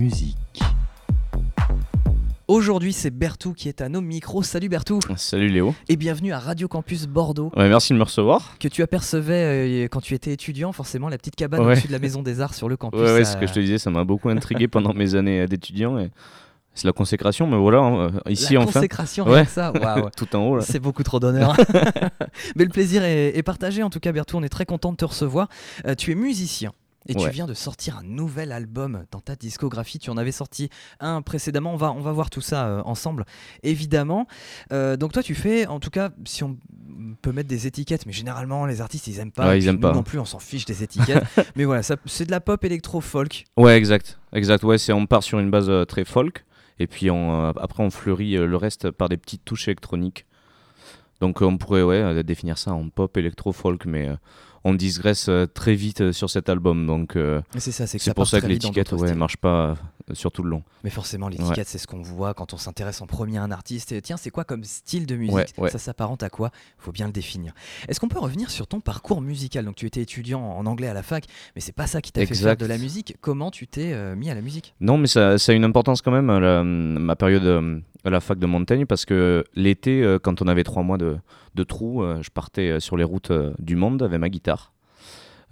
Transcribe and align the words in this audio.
musique. 0.00 0.36
Aujourd'hui, 2.48 2.92
c'est 2.94 3.10
Bertou 3.10 3.52
qui 3.52 3.68
est 3.68 3.80
à 3.82 3.88
nos 3.90 4.00
micros. 4.00 4.42
Salut 4.42 4.68
Bertou 4.70 4.98
Salut 5.16 5.48
Léo. 5.48 5.74
et 5.88 5.96
bienvenue 5.96 6.32
à 6.32 6.38
Radio 6.38 6.66
Campus 6.68 7.06
Bordeaux. 7.06 7.52
Ouais, 7.54 7.68
merci 7.68 7.92
de 7.92 7.98
me 7.98 8.02
recevoir. 8.02 8.56
Que 8.58 8.66
tu 8.68 8.82
apercevais 8.82 9.84
euh, 9.84 9.88
quand 9.88 10.00
tu 10.00 10.14
étais 10.14 10.32
étudiant, 10.32 10.72
forcément, 10.72 11.08
la 11.10 11.18
petite 11.18 11.36
cabane 11.36 11.60
Ouais. 11.60 11.72
au-dessus 11.72 11.86
de 11.88 11.92
la 11.92 11.98
Maison 11.98 12.22
des 12.22 12.40
Arts 12.40 12.54
sur 12.54 12.68
le 12.70 12.76
campus. 12.78 12.98
Ouais, 12.98 13.12
ouais, 13.12 13.24
ça- 13.24 13.32
ce 13.34 13.36
que 13.36 13.46
je 13.46 13.52
te 13.52 13.60
disais, 13.60 13.76
ça 13.78 13.90
m'a 13.90 14.04
beaucoup 14.04 14.30
intrigué 14.30 14.66
pendant 14.68 14.94
mes 14.94 15.14
années 15.14 15.46
d'étudiant. 15.46 15.98
Et... 15.98 16.10
C'est 16.74 16.86
la 16.86 16.92
consécration, 16.92 17.46
mais 17.46 17.58
voilà, 17.58 17.78
hein, 17.80 18.10
euh, 18.26 18.30
ici 18.30 18.54
la 18.54 18.60
enfin, 18.60 18.72
consécration, 18.72 19.26
Ouais. 19.28 19.44
ça. 19.44 19.70
Tout 20.16 20.34
en 20.34 20.40
haut. 20.46 20.56
Là. 20.56 20.62
C'est 20.62 20.80
beaucoup 20.80 21.02
trop 21.02 21.20
d'honneur. 21.20 21.54
Mais 22.56 22.64
le 22.64 22.70
plaisir 22.70 23.04
est, 23.04 23.36
est 23.36 23.42
partagé. 23.42 23.82
En 23.82 23.90
tout 23.90 24.00
cas, 24.00 24.12
Bertou, 24.12 24.38
on 24.38 24.42
est 24.42 24.48
très 24.48 24.64
content 24.66 24.92
de 24.92 24.96
te 24.96 25.04
recevoir. 25.04 25.48
Euh, 25.86 25.94
tu 25.94 26.10
es 26.10 26.14
musicien. 26.14 26.72
Et 27.08 27.14
tu 27.14 27.30
viens 27.30 27.46
de 27.46 27.54
sortir 27.54 27.96
un 27.96 28.02
nouvel 28.02 28.52
album 28.52 29.04
dans 29.10 29.20
ta 29.20 29.34
discographie. 29.34 29.98
Tu 29.98 30.10
en 30.10 30.16
avais 30.16 30.32
sorti 30.32 30.68
un 31.00 31.22
précédemment. 31.22 31.72
On 31.72 31.76
va, 31.76 31.92
on 31.92 32.00
va 32.00 32.12
voir 32.12 32.28
tout 32.30 32.42
ça 32.42 32.66
euh, 32.66 32.82
ensemble, 32.84 33.24
évidemment. 33.62 34.26
Euh, 34.72 34.96
donc 34.96 35.12
toi, 35.12 35.22
tu 35.22 35.34
fais, 35.34 35.66
en 35.66 35.80
tout 35.80 35.90
cas, 35.90 36.10
si 36.24 36.44
on 36.44 36.58
peut 37.22 37.32
mettre 37.32 37.48
des 37.48 37.66
étiquettes, 37.66 38.06
mais 38.06 38.12
généralement 38.12 38.66
les 38.66 38.80
artistes 38.80 39.06
ils 39.06 39.18
aiment 39.18 39.32
pas. 39.32 39.48
Ouais, 39.48 39.58
ils 39.58 39.66
aiment 39.68 39.76
nous 39.76 39.80
pas. 39.80 39.92
Non 39.92 40.02
plus, 40.02 40.18
on 40.18 40.24
s'en 40.24 40.38
fiche 40.38 40.64
des 40.66 40.82
étiquettes. 40.82 41.24
mais 41.56 41.64
voilà, 41.64 41.82
ça- 41.82 41.96
c'est 42.06 42.26
de 42.26 42.30
la 42.30 42.40
pop 42.40 42.62
électro 42.64 43.00
folk. 43.00 43.44
Ouais, 43.56 43.76
exact. 43.76 44.18
Exact. 44.32 44.62
Ouais, 44.64 44.78
c'est 44.78 44.92
on 44.92 45.06
part 45.06 45.22
sur 45.22 45.38
une 45.38 45.50
base 45.50 45.70
euh, 45.70 45.84
très 45.84 46.04
folk. 46.04 46.44
Et 46.78 46.86
puis 46.86 47.10
on, 47.10 47.48
après, 47.48 47.82
on 47.82 47.90
fleurit 47.90 48.32
le 48.36 48.56
reste 48.56 48.90
par 48.90 49.10
des 49.10 49.18
petites 49.18 49.44
touches 49.44 49.68
électroniques. 49.68 50.24
Donc 51.20 51.42
on 51.42 51.56
pourrait 51.58 51.82
ouais, 51.82 51.96
euh, 51.96 52.22
définir 52.22 52.58
ça 52.58 52.72
en 52.72 52.88
pop, 52.88 53.16
électro, 53.16 53.52
folk, 53.52 53.84
mais 53.86 54.08
euh, 54.08 54.16
on 54.64 54.74
digresse 54.74 55.28
euh, 55.28 55.46
très 55.46 55.74
vite 55.74 56.12
sur 56.12 56.30
cet 56.30 56.48
album. 56.48 56.86
Donc 56.86 57.16
euh, 57.16 57.42
c'est 57.58 57.72
ça, 57.72 57.86
c'est 57.86 57.98
que 57.98 58.04
c'est 58.04 58.10
ça 58.10 58.14
pour 58.14 58.26
ça 58.26 58.40
que 58.40 58.46
l'étiquette 58.46 58.92
ouais, 58.92 59.14
marche 59.14 59.36
pas 59.36 59.74
sur 60.12 60.32
tout 60.32 60.42
le 60.42 60.50
long. 60.50 60.62
Mais 60.82 60.90
forcément, 60.90 61.28
l'étiquette, 61.28 61.68
c'est 61.68 61.78
ce 61.78 61.86
qu'on 61.86 62.02
voit 62.02 62.34
quand 62.34 62.52
on 62.52 62.56
s'intéresse 62.56 63.00
en 63.00 63.06
premier 63.06 63.38
à 63.38 63.42
un 63.44 63.52
artiste. 63.52 63.92
Et 63.92 64.02
tiens, 64.02 64.16
c'est 64.16 64.30
quoi 64.30 64.42
comme 64.44 64.64
style 64.64 65.06
de 65.06 65.14
musique? 65.14 65.54
Ouais. 65.56 65.70
Ça 65.70 65.78
s'apparente 65.78 66.24
à 66.24 66.30
quoi? 66.30 66.50
Faut 66.78 66.90
bien 66.90 67.06
le 67.06 67.12
définir. 67.12 67.52
Est-ce 67.86 68.00
qu'on 68.00 68.08
peut 68.08 68.18
revenir 68.18 68.50
sur 68.50 68.66
ton 68.66 68.80
parcours 68.80 69.20
musical? 69.20 69.64
Donc, 69.64 69.76
tu 69.76 69.86
étais 69.86 70.00
étudiant 70.00 70.40
en 70.42 70.66
anglais 70.66 70.88
à 70.88 70.94
la 70.94 71.04
fac, 71.04 71.26
mais 71.54 71.60
c'est 71.60 71.70
pas 71.70 71.86
ça 71.86 72.00
qui 72.00 72.10
t'a 72.10 72.26
fait 72.26 72.34
faire 72.34 72.56
de 72.56 72.66
la 72.66 72.78
musique. 72.78 73.16
Comment 73.20 73.52
tu 73.52 73.68
t'es 73.68 73.94
mis 74.16 74.30
à 74.30 74.34
la 74.34 74.40
musique? 74.40 74.74
Non, 74.80 74.98
mais 74.98 75.06
ça, 75.06 75.38
ça 75.38 75.52
a 75.52 75.54
une 75.54 75.64
importance 75.64 76.02
quand 76.02 76.10
même, 76.10 76.26
la- 76.26 76.64
ma 76.64 77.14
période 77.14 77.44
euh, 77.44 77.78
à 78.04 78.10
la 78.10 78.20
fac 78.20 78.38
de 78.38 78.46
Montaigne, 78.46 78.86
parce 78.86 79.04
que 79.04 79.44
l'été, 79.54 80.02
euh, 80.02 80.18
quand 80.18 80.42
on 80.42 80.48
avait 80.48 80.64
trois 80.64 80.82
mois 80.82 80.98
de, 80.98 81.16
de 81.54 81.62
trou, 81.64 82.02
euh, 82.02 82.20
je 82.22 82.30
partais 82.30 82.70
euh, 82.70 82.80
sur 82.80 82.96
les 82.96 83.04
routes 83.04 83.32
du 83.58 83.76
monde 83.76 84.02
avec 84.02 84.18
ma 84.20 84.28
guitare. 84.28 84.72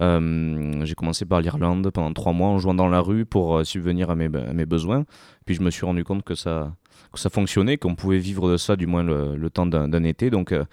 Euh, 0.00 0.84
j'ai 0.84 0.94
commencé 0.94 1.24
par 1.24 1.40
l'Irlande 1.40 1.90
pendant 1.90 2.12
trois 2.12 2.32
mois 2.32 2.48
en 2.48 2.58
jouant 2.58 2.74
dans 2.74 2.88
la 2.88 3.00
rue 3.00 3.24
pour 3.26 3.66
subvenir 3.66 4.10
à 4.10 4.14
mes, 4.14 4.26
à 4.26 4.52
mes 4.52 4.64
besoins. 4.66 5.04
Puis 5.44 5.56
je 5.56 5.60
me 5.60 5.70
suis 5.70 5.84
rendu 5.84 6.04
compte 6.04 6.22
que 6.22 6.36
ça, 6.36 6.72
que 7.12 7.18
ça 7.18 7.30
fonctionnait, 7.30 7.78
qu'on 7.78 7.96
pouvait 7.96 8.18
vivre 8.18 8.50
de 8.52 8.56
ça 8.56 8.76
du 8.76 8.86
moins 8.86 9.02
le, 9.02 9.34
le 9.36 9.50
temps 9.50 9.66
d'un 9.66 10.04
été. 10.04 10.30
Donc 10.30 10.52
euh, 10.52 10.64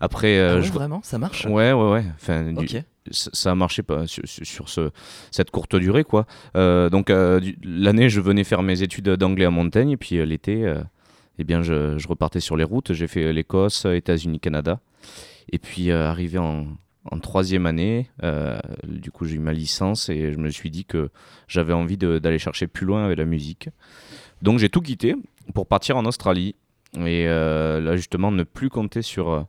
après, 0.00 0.38
euh, 0.38 0.56
Ah 0.58 0.60
je- 0.60 0.72
Vraiment, 0.72 1.00
ça 1.04 1.18
marche? 1.18 1.44
Ouais, 1.46 1.72
ouais, 1.72 1.90
ouais. 1.92 2.04
Enfin, 2.16 2.52
du- 2.52 2.66
ça 3.10 3.52
a 3.52 3.54
marché 3.54 3.82
pas 3.84 4.06
sur, 4.08 4.68
ce, 4.68 4.90
cette 5.30 5.50
courte 5.52 5.76
durée 5.76 6.02
quoi. 6.04 6.26
Donc 6.54 7.12
du- 7.12 7.56
l'année 7.62 8.08
je 8.08 8.20
venais 8.20 8.42
faire 8.44 8.62
mes 8.64 8.82
études 8.82 9.08
d'anglais 9.10 9.44
à 9.44 9.50
Montaigne 9.50 9.90
et 9.90 9.96
puis 9.96 10.24
l'été 10.26 10.74
eh 11.38 11.44
bien 11.44 11.62
je, 11.62 12.06
repartais 12.06 12.40
sur 12.40 12.56
les 12.56 12.64
routes. 12.64 12.92
J'ai 12.92 13.06
fait 13.06 13.32
l'Écosse, 13.32 13.84
États-Unis, 13.84 14.40
Canada 14.40 14.80
et 15.50 15.58
puis 15.58 15.90
euh, 15.90 16.08
arrivé 16.08 16.38
en, 16.38 16.66
troisième 17.22 17.66
année, 17.66 18.10
euh, 18.24 18.58
du 18.88 19.10
coup 19.10 19.24
j'ai 19.24 19.36
eu 19.36 19.38
ma 19.38 19.52
licence 19.52 20.08
et 20.08 20.32
je 20.32 20.38
me 20.38 20.50
suis 20.50 20.70
dit 20.70 20.84
que 20.84 21.10
j'avais 21.46 21.72
envie 21.72 21.96
d'aller 21.96 22.38
chercher 22.38 22.66
plus 22.66 22.86
loin 22.86 23.04
avec 23.04 23.18
la 23.18 23.24
musique. 23.24 23.68
Donc 24.42 24.58
j'ai 24.58 24.68
tout 24.68 24.80
quitté 24.80 25.14
pour 25.54 25.66
partir 25.66 25.96
en 25.96 26.06
Australie 26.06 26.56
et 26.96 27.28
euh, 27.28 27.80
là 27.80 27.96
justement 27.96 28.32
ne 28.32 28.42
plus 28.42 28.68
compter 28.68 29.02
sur 29.02 29.46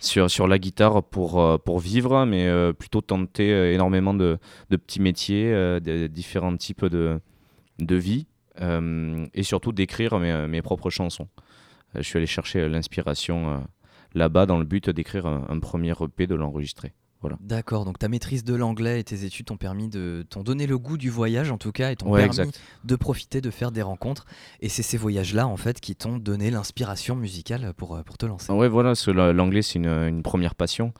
sur, 0.00 0.48
la 0.48 0.58
guitare 0.58 1.02
pour, 1.02 1.60
pour 1.64 1.78
vivre, 1.78 2.26
mais 2.26 2.50
plutôt 2.74 3.00
tenter 3.00 3.72
énormément 3.72 4.12
de, 4.12 4.38
de 4.68 4.76
petits 4.76 5.00
métiers, 5.00 5.50
de 5.50 6.08
différents 6.08 6.54
types 6.56 6.84
de, 6.84 7.20
de 7.78 7.96
vie, 7.96 8.26
et 8.60 9.42
surtout 9.42 9.72
d'écrire 9.72 10.18
mes, 10.18 10.46
mes 10.46 10.62
propres 10.62 10.90
chansons. 10.90 11.28
Euh, 11.96 12.02
je 12.02 12.02
suis 12.02 12.16
allé 12.16 12.26
chercher 12.26 12.60
euh, 12.60 12.68
l'inspiration 12.68 13.50
euh, 13.50 13.58
là-bas 14.14 14.46
dans 14.46 14.58
le 14.58 14.64
but 14.64 14.90
d'écrire 14.90 15.26
un, 15.26 15.46
un 15.48 15.58
premier 15.58 15.92
EP, 16.00 16.26
de 16.26 16.34
l'enregistrer. 16.34 16.92
D'accord, 17.40 17.86
donc 17.86 17.98
ta 17.98 18.08
maîtrise 18.08 18.44
de 18.44 18.54
l'anglais 18.54 19.00
et 19.00 19.04
tes 19.04 19.24
études 19.24 19.46
t'ont 19.46 19.56
permis 19.56 19.88
de 19.88 20.26
t'ont 20.28 20.42
donné 20.42 20.66
le 20.66 20.76
goût 20.76 20.98
du 20.98 21.08
voyage 21.08 21.50
en 21.50 21.56
tout 21.56 21.72
cas 21.72 21.90
et 21.90 21.96
t'ont 21.96 22.10
Ouais, 22.10 22.18
permis 22.28 22.38
exact. 22.38 22.60
de 22.84 22.96
profiter 22.96 23.40
de 23.40 23.48
faire 23.50 23.72
des 23.72 23.80
rencontres 23.80 24.26
et 24.60 24.68
c'est 24.68 24.82
ces 24.82 24.98
voyages-là 24.98 25.46
en 25.46 25.56
fait 25.56 25.80
qui 25.80 25.96
t'ont 25.96 26.18
donné 26.18 26.50
l'inspiration 26.50 27.16
musicale 27.16 27.72
pour, 27.78 27.96
euh, 27.96 28.02
pour 28.02 28.18
te 28.18 28.26
lancer. 28.26 28.52
Ouais, 28.52 28.68
voilà, 28.68 28.92
l'anglais, 29.32 29.62
c'est 29.62 29.76
une, 29.78 29.86
une 29.88 30.22
première 30.22 30.54
passion. 30.54 30.92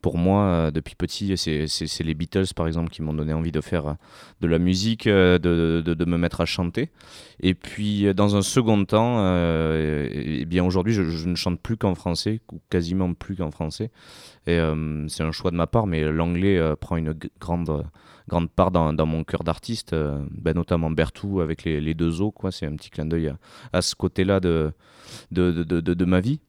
Pour 0.00 0.16
moi, 0.16 0.42
euh, 0.44 0.70
depuis 0.70 0.94
petit, 0.94 1.36
c'est 1.36 2.04
les 2.04 2.14
Beatles, 2.14 2.54
par 2.54 2.66
exemple, 2.68 2.88
qui 2.90 3.02
m'ont 3.02 3.14
donné 3.14 3.32
envie 3.32 3.50
de 3.52 3.60
faire 3.60 3.86
euh, 3.88 3.94
de 4.40 4.46
la 4.46 4.58
musique, 4.58 5.06
euh, 5.08 5.38
de, 5.38 5.82
de- 5.84 6.04
me 6.04 6.16
mettre 6.16 6.40
à 6.40 6.46
chanter. 6.46 6.90
Et 7.40 7.54
puis, 7.54 8.14
dans 8.14 8.36
un 8.36 8.42
second 8.42 8.84
temps, 8.84 9.16
euh, 9.18 10.08
eh 10.10 10.44
bien 10.44 10.64
aujourd'hui, 10.64 10.92
je, 10.94 11.02
ne 11.28 11.34
chante 11.34 11.60
plus 11.60 11.76
qu'en 11.76 11.94
français, 11.94 12.40
ou 12.52 12.60
quasiment 12.70 13.12
plus 13.12 13.34
qu'en 13.36 13.50
français. 13.50 13.90
Et 14.46 14.58
c'est 15.08 15.22
un 15.24 15.32
choix 15.32 15.50
de 15.50 15.56
ma 15.56 15.66
part, 15.66 15.86
mais 15.86 16.02
l'anglais 16.10 16.58
prend 16.80 16.96
une 16.96 17.14
grande, 17.38 17.84
grande 18.28 18.48
part 18.50 18.70
dans, 18.70 18.94
dans 18.94 19.04
mon 19.04 19.22
cœur 19.24 19.44
d'artiste, 19.44 19.94
ben, 20.30 20.54
notamment 20.54 20.90
Bertou 20.90 21.40
avec 21.42 21.64
les, 21.64 21.80
les 21.82 21.92
deux 21.92 22.22
os. 22.22 22.32
C'est 22.50 22.64
un 22.64 22.74
petit 22.76 22.88
clin 22.88 23.04
d'œil 23.04 23.28
à, 23.28 23.36
à 23.74 23.82
ce 23.82 23.94
côté-là 23.94 24.40
de- 24.40 24.72
de- 25.30 25.52
de 25.94 26.04
ma 26.06 26.20
vie. 26.20 26.40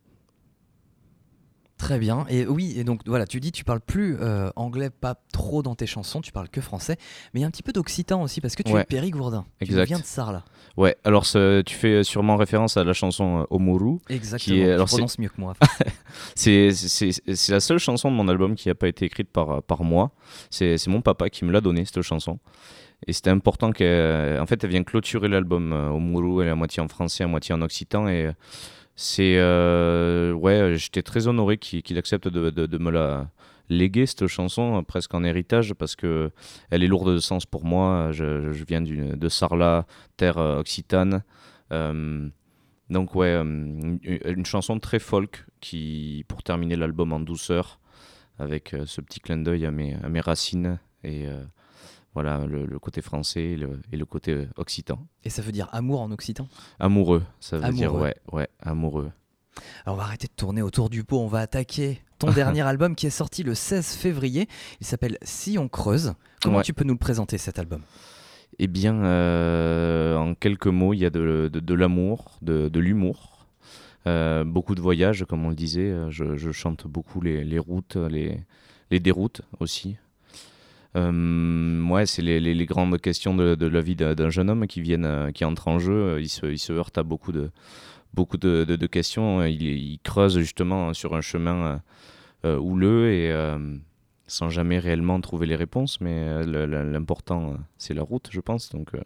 Très 1.80 1.98
bien. 1.98 2.26
Et 2.30 2.46
oui, 2.46 2.74
et 2.78 2.84
donc 2.84 3.02
voilà, 3.08 3.26
tu 3.26 3.40
dis 3.40 3.52
tu 3.52 3.64
parles 3.64 3.80
plus 3.80 4.18
euh, 4.20 4.52
anglais, 4.58 4.90
pas 4.92 5.16
trop 5.34 5.64
dans 5.64 5.74
tes 5.76 5.88
chansons, 5.88 6.20
tu 6.22 6.32
parles 6.34 6.50
que 6.50 6.60
français, 6.62 6.98
mais 7.34 7.40
il 7.40 7.42
y 7.42 7.46
a 7.46 7.48
un 7.48 7.52
petit 7.52 7.64
peu 7.64 7.72
d'occitan 7.72 8.22
aussi 8.22 8.42
parce 8.42 8.56
que 8.56 8.64
tu 8.64 8.74
Ouais. 8.74 8.82
es 8.82 8.84
périgourdin. 8.84 9.46
Tu 9.60 9.66
Exact. 9.70 9.86
viens 9.86 10.00
de 10.00 10.04
Sarlat. 10.04 10.44
Ouais, 10.78 10.98
alors 11.06 11.26
ce- 11.26 11.62
tu 11.62 11.74
fais 11.76 12.04
sûrement 12.04 12.36
référence 12.36 12.76
à 12.78 12.84
la 12.84 12.92
chanson 12.94 13.40
euh, 13.40 13.44
Omuru. 13.50 13.98
Exactement. 14.10 14.56
Qui 14.56 14.62
est- 14.62 14.66
tu 14.66 14.72
alors, 14.74 14.88
prononces 14.88 15.18
mieux 15.20 15.30
que 15.30 15.40
moi. 15.40 15.54
C'est 16.36 16.70
la 17.50 17.60
seule 17.60 17.80
chanson 17.80 18.12
de 18.12 18.16
mon 18.16 18.28
album 18.28 18.56
qui 18.56 18.68
n'a 18.68 18.76
pas 18.76 18.88
été 18.88 19.06
écrite 19.06 19.30
par, 19.30 19.64
par 19.64 19.84
moi. 19.84 20.12
C'est 20.50 20.86
mon 20.88 21.02
papa 21.02 21.30
qui 21.30 21.46
me 21.46 21.52
l'a 21.52 21.62
donnée, 21.62 21.86
cette 21.86 22.02
chanson. 22.02 22.40
Et 23.08 23.14
c'était 23.14 23.30
important 23.30 23.72
qu'elle. 23.72 24.40
En 24.42 24.46
fait, 24.46 24.62
elle 24.64 24.70
vient 24.70 24.84
clôturer 24.84 25.30
l'album. 25.30 25.72
euh, 25.72 25.90
Omuru, 25.90 26.42
elle 26.42 26.50
est 26.50 26.52
à 26.52 26.56
moitié 26.56 26.84
en 26.84 26.88
français, 26.90 27.24
à 27.24 27.28
moitié 27.28 27.56
en 27.56 27.62
occitan. 27.62 28.10
Et 28.10 28.30
c'est. 29.00 29.36
euh, 29.38 30.34
ouais, 30.34 30.74
j'étais 30.76 31.02
très 31.04 31.28
honoré 31.28 31.58
qu'il 31.58 31.98
accepte 31.98 32.28
de, 32.28 32.50
de- 32.50 32.78
me 32.78 32.92
la 32.92 33.30
léguer, 33.70 34.06
cette 34.06 34.28
chanson, 34.28 34.84
presque 34.84 35.14
en 35.14 35.24
héritage, 35.24 35.74
parce 35.74 35.96
que 35.96 36.32
elle 36.72 36.84
est 36.84 36.88
lourde 36.88 37.14
de 37.14 37.20
sens 37.20 37.46
pour 37.46 37.64
moi. 37.66 38.10
Je, 38.12 38.52
je 38.52 38.64
viens 38.66 38.82
de 38.82 39.30
Sarlat, 39.30 39.86
terre 40.18 40.38
euh, 40.38 40.60
occitane. 40.60 41.24
Euh, 41.72 42.28
donc 42.90 43.16
ouais, 43.16 43.34
une, 43.36 44.00
une 44.04 44.46
chanson 44.46 44.80
très 44.80 45.00
folk 45.00 45.46
qui, 45.62 46.26
pour 46.28 46.44
terminer 46.44 46.76
l'album 46.76 47.14
en 47.14 47.20
douceur, 47.20 47.80
avec 48.40 48.76
ce 48.86 49.02
petit 49.02 49.20
clin 49.20 49.38
d'œil 49.38 49.66
à 49.66 49.72
mes, 49.72 49.96
à 50.04 50.10
mes 50.10 50.22
racines 50.22 50.80
et 51.04 51.28
voilà 52.14 52.46
le, 52.46 52.66
le 52.66 52.80
côté 52.80 53.02
français 53.02 53.44
et 53.52 53.56
le, 53.58 53.80
et 53.92 53.98
le 53.98 54.06
côté 54.06 54.32
euh, 54.34 54.48
occitan. 54.58 55.06
Et 55.24 55.30
ça 55.30 55.42
veut 55.42 55.52
dire 55.52 55.68
amour 55.72 56.02
en 56.02 56.12
occitan? 56.12 56.48
Amoureux, 56.80 57.24
ça 57.40 57.58
veut 57.58 57.72
dire 57.74 57.90
Amoureux. 57.90 58.04
ouais, 58.06 58.16
ouais, 58.32 58.48
amoureux. 58.62 59.12
Alors 59.86 59.96
on 59.96 60.00
va 60.00 60.04
arrêter 60.06 60.28
de 60.28 60.34
tourner 60.34 60.62
autour 60.62 60.90
du 60.90 61.04
pot, 61.04 61.20
on 61.20 61.28
va 61.28 61.40
attaquer 61.40 62.02
ton 62.18 62.32
dernier 62.34 62.62
album 62.62 62.96
qui 62.96 63.08
est 63.08 63.12
sorti 63.12 63.44
le 63.44 63.54
16 63.56 63.96
février. 63.96 64.48
Il 64.82 64.86
s'appelle 64.88 65.18
Si 65.22 65.58
on 65.58 65.68
creuse. 65.68 66.14
Comment 66.42 66.58
Ouais. 66.58 66.64
tu 66.64 66.74
peux 66.74 66.84
nous 66.86 66.94
le 66.94 67.00
présenter 67.00 67.38
cet 67.38 67.60
album? 67.60 67.82
Eh 68.58 68.68
bien, 68.68 68.96
euh, 69.04 70.16
en 70.18 70.34
quelques 70.36 70.68
mots, 70.68 70.94
il 70.94 71.00
y 71.00 71.06
a 71.06 71.10
de, 71.10 71.74
l'amour, 71.74 72.38
de, 72.42 72.68
de 72.70 72.80
l'humour, 72.80 73.48
euh, 74.08 74.44
beaucoup 74.44 74.76
de 74.76 74.82
voyages, 74.82 75.24
comme 75.30 75.46
on 75.46 75.50
le 75.50 75.56
disait. 75.56 75.94
Je, 76.10 76.36
je 76.36 76.52
chante 76.52 76.86
beaucoup 76.88 77.22
les, 77.22 77.44
les 77.44 77.60
routes, 77.60 77.96
les, 77.96 78.42
les 78.92 79.00
déroutes 79.00 79.42
aussi. 79.60 79.98
Euh, 80.96 81.88
ouais, 81.88 82.06
c'est 82.06 82.22
les, 82.22 82.66
grandes 82.66 83.00
questions 83.00 83.36
de, 83.36 83.68
la 83.68 83.82
vie 83.82 83.96
d'un 83.96 84.30
jeune 84.30 84.50
homme 84.50 84.68
qui 84.68 84.82
viennent, 84.82 85.06
euh, 85.06 85.32
qui 85.32 85.46
entre 85.46 85.68
en 85.68 85.80
jeu. 85.80 86.20
Il 86.20 86.30
se, 86.30 86.46
il 86.48 86.60
se 86.60 86.74
heurte 86.74 86.98
à 86.98 87.04
beaucoup 87.04 87.32
de, 87.32 87.52
questions. 88.88 89.44
Il, 89.46 90.00
creuse 90.04 90.40
justement 90.40 90.94
sur 90.94 91.16
un 91.16 91.22
chemin 91.22 91.56
euh, 91.56 91.78
euh, 92.46 92.58
houleux 92.58 93.12
et 93.12 93.32
euh, 93.32 93.58
sans 94.28 94.50
jamais 94.50 94.80
réellement 94.80 95.20
trouver 95.20 95.48
les 95.48 95.56
réponses. 95.56 96.00
Mais 96.02 96.14
euh, 96.16 96.84
l'important, 96.86 97.52
euh, 97.52 97.58
c'est 97.78 97.94
la 97.94 98.04
route, 98.04 98.30
je 98.32 98.40
pense. 98.40 98.70
Donc 98.70 98.96
euh, 98.96 99.02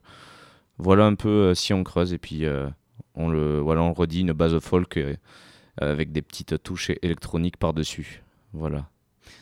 voilà 0.78 1.06
un 1.06 1.16
peu 1.16 1.30
euh, 1.30 1.54
si 1.54 1.74
on 1.74 1.84
creuse 1.84 2.14
et 2.14 2.18
puis 2.18 2.46
euh, 2.46 2.70
on 3.16 3.30
le, 3.30 3.60
voilà, 3.60 3.82
on 3.82 3.94
redit 3.94 4.22
une 4.22 4.34
base 4.34 4.58
folk 4.60 4.98
euh, 4.98 5.16
avec 5.78 6.12
des 6.12 6.22
petites 6.22 6.62
touches 6.62 6.92
électroniques 7.02 7.58
par-dessus. 7.58 8.24
Voilà. 8.54 8.90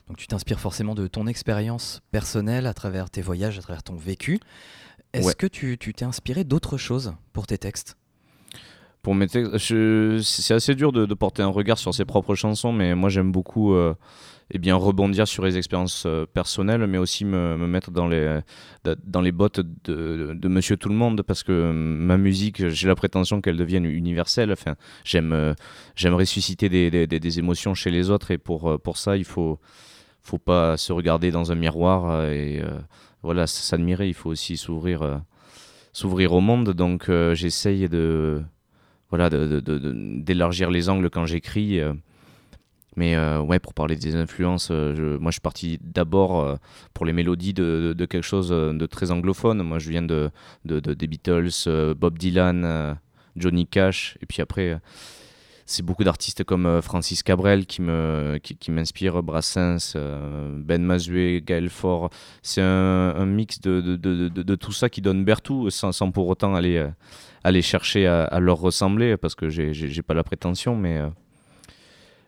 Donc 0.07 0.17
tu 0.17 0.27
t'inspires 0.27 0.59
forcément 0.59 0.95
de 0.95 1.07
ton 1.07 1.27
expérience 1.27 2.01
personnelle 2.11 2.67
à 2.67 2.73
travers 2.73 3.09
tes 3.09 3.21
voyages, 3.21 3.57
à 3.57 3.61
travers 3.61 3.83
ton 3.83 3.95
vécu. 3.95 4.39
Est-ce 5.13 5.35
que 5.35 5.47
tu 5.47 5.77
t'es 5.77 6.05
inspiré 6.05 6.43
d'autres 6.43 6.77
choses 6.77 7.13
pour 7.33 7.47
tes 7.47 7.57
textes? 7.57 7.97
Pour 9.01 9.15
mes 9.15 9.27
textes, 9.27 9.57
c'est 10.21 10.53
assez 10.53 10.75
dur 10.75 10.91
de, 10.91 11.11
porter 11.13 11.41
un 11.41 11.47
regard 11.47 11.79
sur 11.79 11.93
ses 11.93 12.05
propres 12.05 12.35
chansons, 12.35 12.71
mais 12.71 12.93
moi 12.93 13.09
j'aime 13.09 13.31
beaucoup 13.31 13.73
euh, 13.73 13.95
eh 14.53 14.59
bien, 14.59 14.75
rebondir 14.75 15.27
sur 15.27 15.45
les 15.45 15.57
expériences 15.57 16.03
euh, 16.06 16.25
personnelles, 16.25 16.86
mais 16.88 16.98
aussi 16.98 17.24
me, 17.24 17.56
mettre 17.56 17.92
dans 17.92 18.07
les, 18.07 18.42
dans 19.06 19.21
les 19.21 19.31
bottes 19.31 19.59
de, 19.59 20.33
de, 20.33 20.48
Monsieur 20.50 20.75
Tout 20.77 20.89
le 20.89 20.95
Monde, 20.95 21.21
parce 21.21 21.44
que 21.44 21.51
euh, 21.51 21.74
ma 21.74 22.18
musique, 22.18 22.68
j'ai 22.68 22.88
la 22.88 22.95
prétention 22.95 23.39
qu'elle 23.39 23.57
devienne 23.57 23.86
universelle. 23.86 24.51
Enfin, 24.51 24.75
j'aime 25.06 25.56
j'aime 25.95 26.13
ressusciter 26.13 26.69
des, 26.69 27.07
des, 27.07 27.39
émotions 27.39 27.74
chez 27.74 27.92
les 27.92 28.09
autres, 28.09 28.31
et 28.31 28.38
pour, 28.38 28.80
pour 28.81 28.98
ça, 28.98 29.15
il 29.15 29.25
faut, 29.25 29.59
faut 30.21 30.38
pas 30.38 30.75
se 30.75 30.92
regarder 30.92 31.31
dans 31.31 31.51
un 31.51 31.56
miroir 31.56 32.25
et 32.25 32.62
voilà, 33.24 33.48
s'admirer, 33.48 34.07
il 34.07 34.13
faut 34.13 34.30
aussi 34.30 34.57
s'ouvrir 34.57 35.21
s'ouvrir 35.94 36.33
au 36.33 36.42
monde. 36.42 36.71
Donc 36.71 37.09
j'essaye 37.33 37.88
de 37.88 38.42
voilà, 39.09 39.30
d'élargir 39.30 40.71
les 40.71 40.89
angles 40.89 41.09
quand 41.09 41.25
j'écris. 41.25 41.80
Euh. 42.91 42.97
mais 42.97 43.15
euh, 43.15 43.39
ouais, 43.39 43.59
pour 43.59 43.73
parler 43.73 43.95
des 43.95 44.15
influences, 44.15 44.69
euh, 44.71 45.17
moi 45.19 45.31
je 45.31 45.35
suis 45.35 45.41
parti 45.41 45.79
d'abord 45.81 46.57
pour 46.93 47.05
les 47.05 47.13
mélodies 47.13 47.53
de, 47.53 47.95
quelque 48.09 48.21
chose 48.21 48.49
de 48.49 48.85
très 48.85 49.11
anglophone. 49.11 49.61
Moi 49.63 49.79
je 49.79 49.89
viens 49.89 50.01
de, 50.01 50.31
des 50.65 51.07
Beatles, 51.07 51.95
Bob 51.97 52.17
Dylan, 52.17 52.97
Johnny 53.35 53.67
Cash, 53.67 54.17
et 54.21 54.25
puis 54.25 54.41
après 54.41 54.79
c'est 55.65 55.83
beaucoup 55.83 56.03
d'artistes 56.03 56.43
comme 56.43 56.81
Francis 56.81 57.23
Cabrel 57.23 57.65
qui 57.65 57.81
me 57.81 58.39
qui, 58.39 58.71
m'inspirent, 58.71 59.23
Brassens, 59.23 59.95
Ben 59.95 60.83
Mazoué, 60.83 61.41
Gaël 61.45 61.69
Faure. 61.69 62.09
C'est 62.41 62.61
un, 62.61 63.25
mix 63.25 63.61
de, 63.61 64.55
tout 64.55 64.73
ça 64.73 64.89
qui 64.89 65.01
donne 65.01 65.23
Bertou 65.23 65.69
sans, 65.69 66.11
pour 66.11 66.27
autant 66.27 66.55
aller 66.55 67.61
chercher 67.61 68.07
à, 68.07 68.39
leur 68.39 68.57
ressembler 68.59 69.17
parce 69.17 69.35
que 69.35 69.49
j'ai 69.49 70.01
pas 70.01 70.13
la 70.13 70.23
prétention, 70.23 70.75
mais 70.75 70.97
euh, 70.97 71.07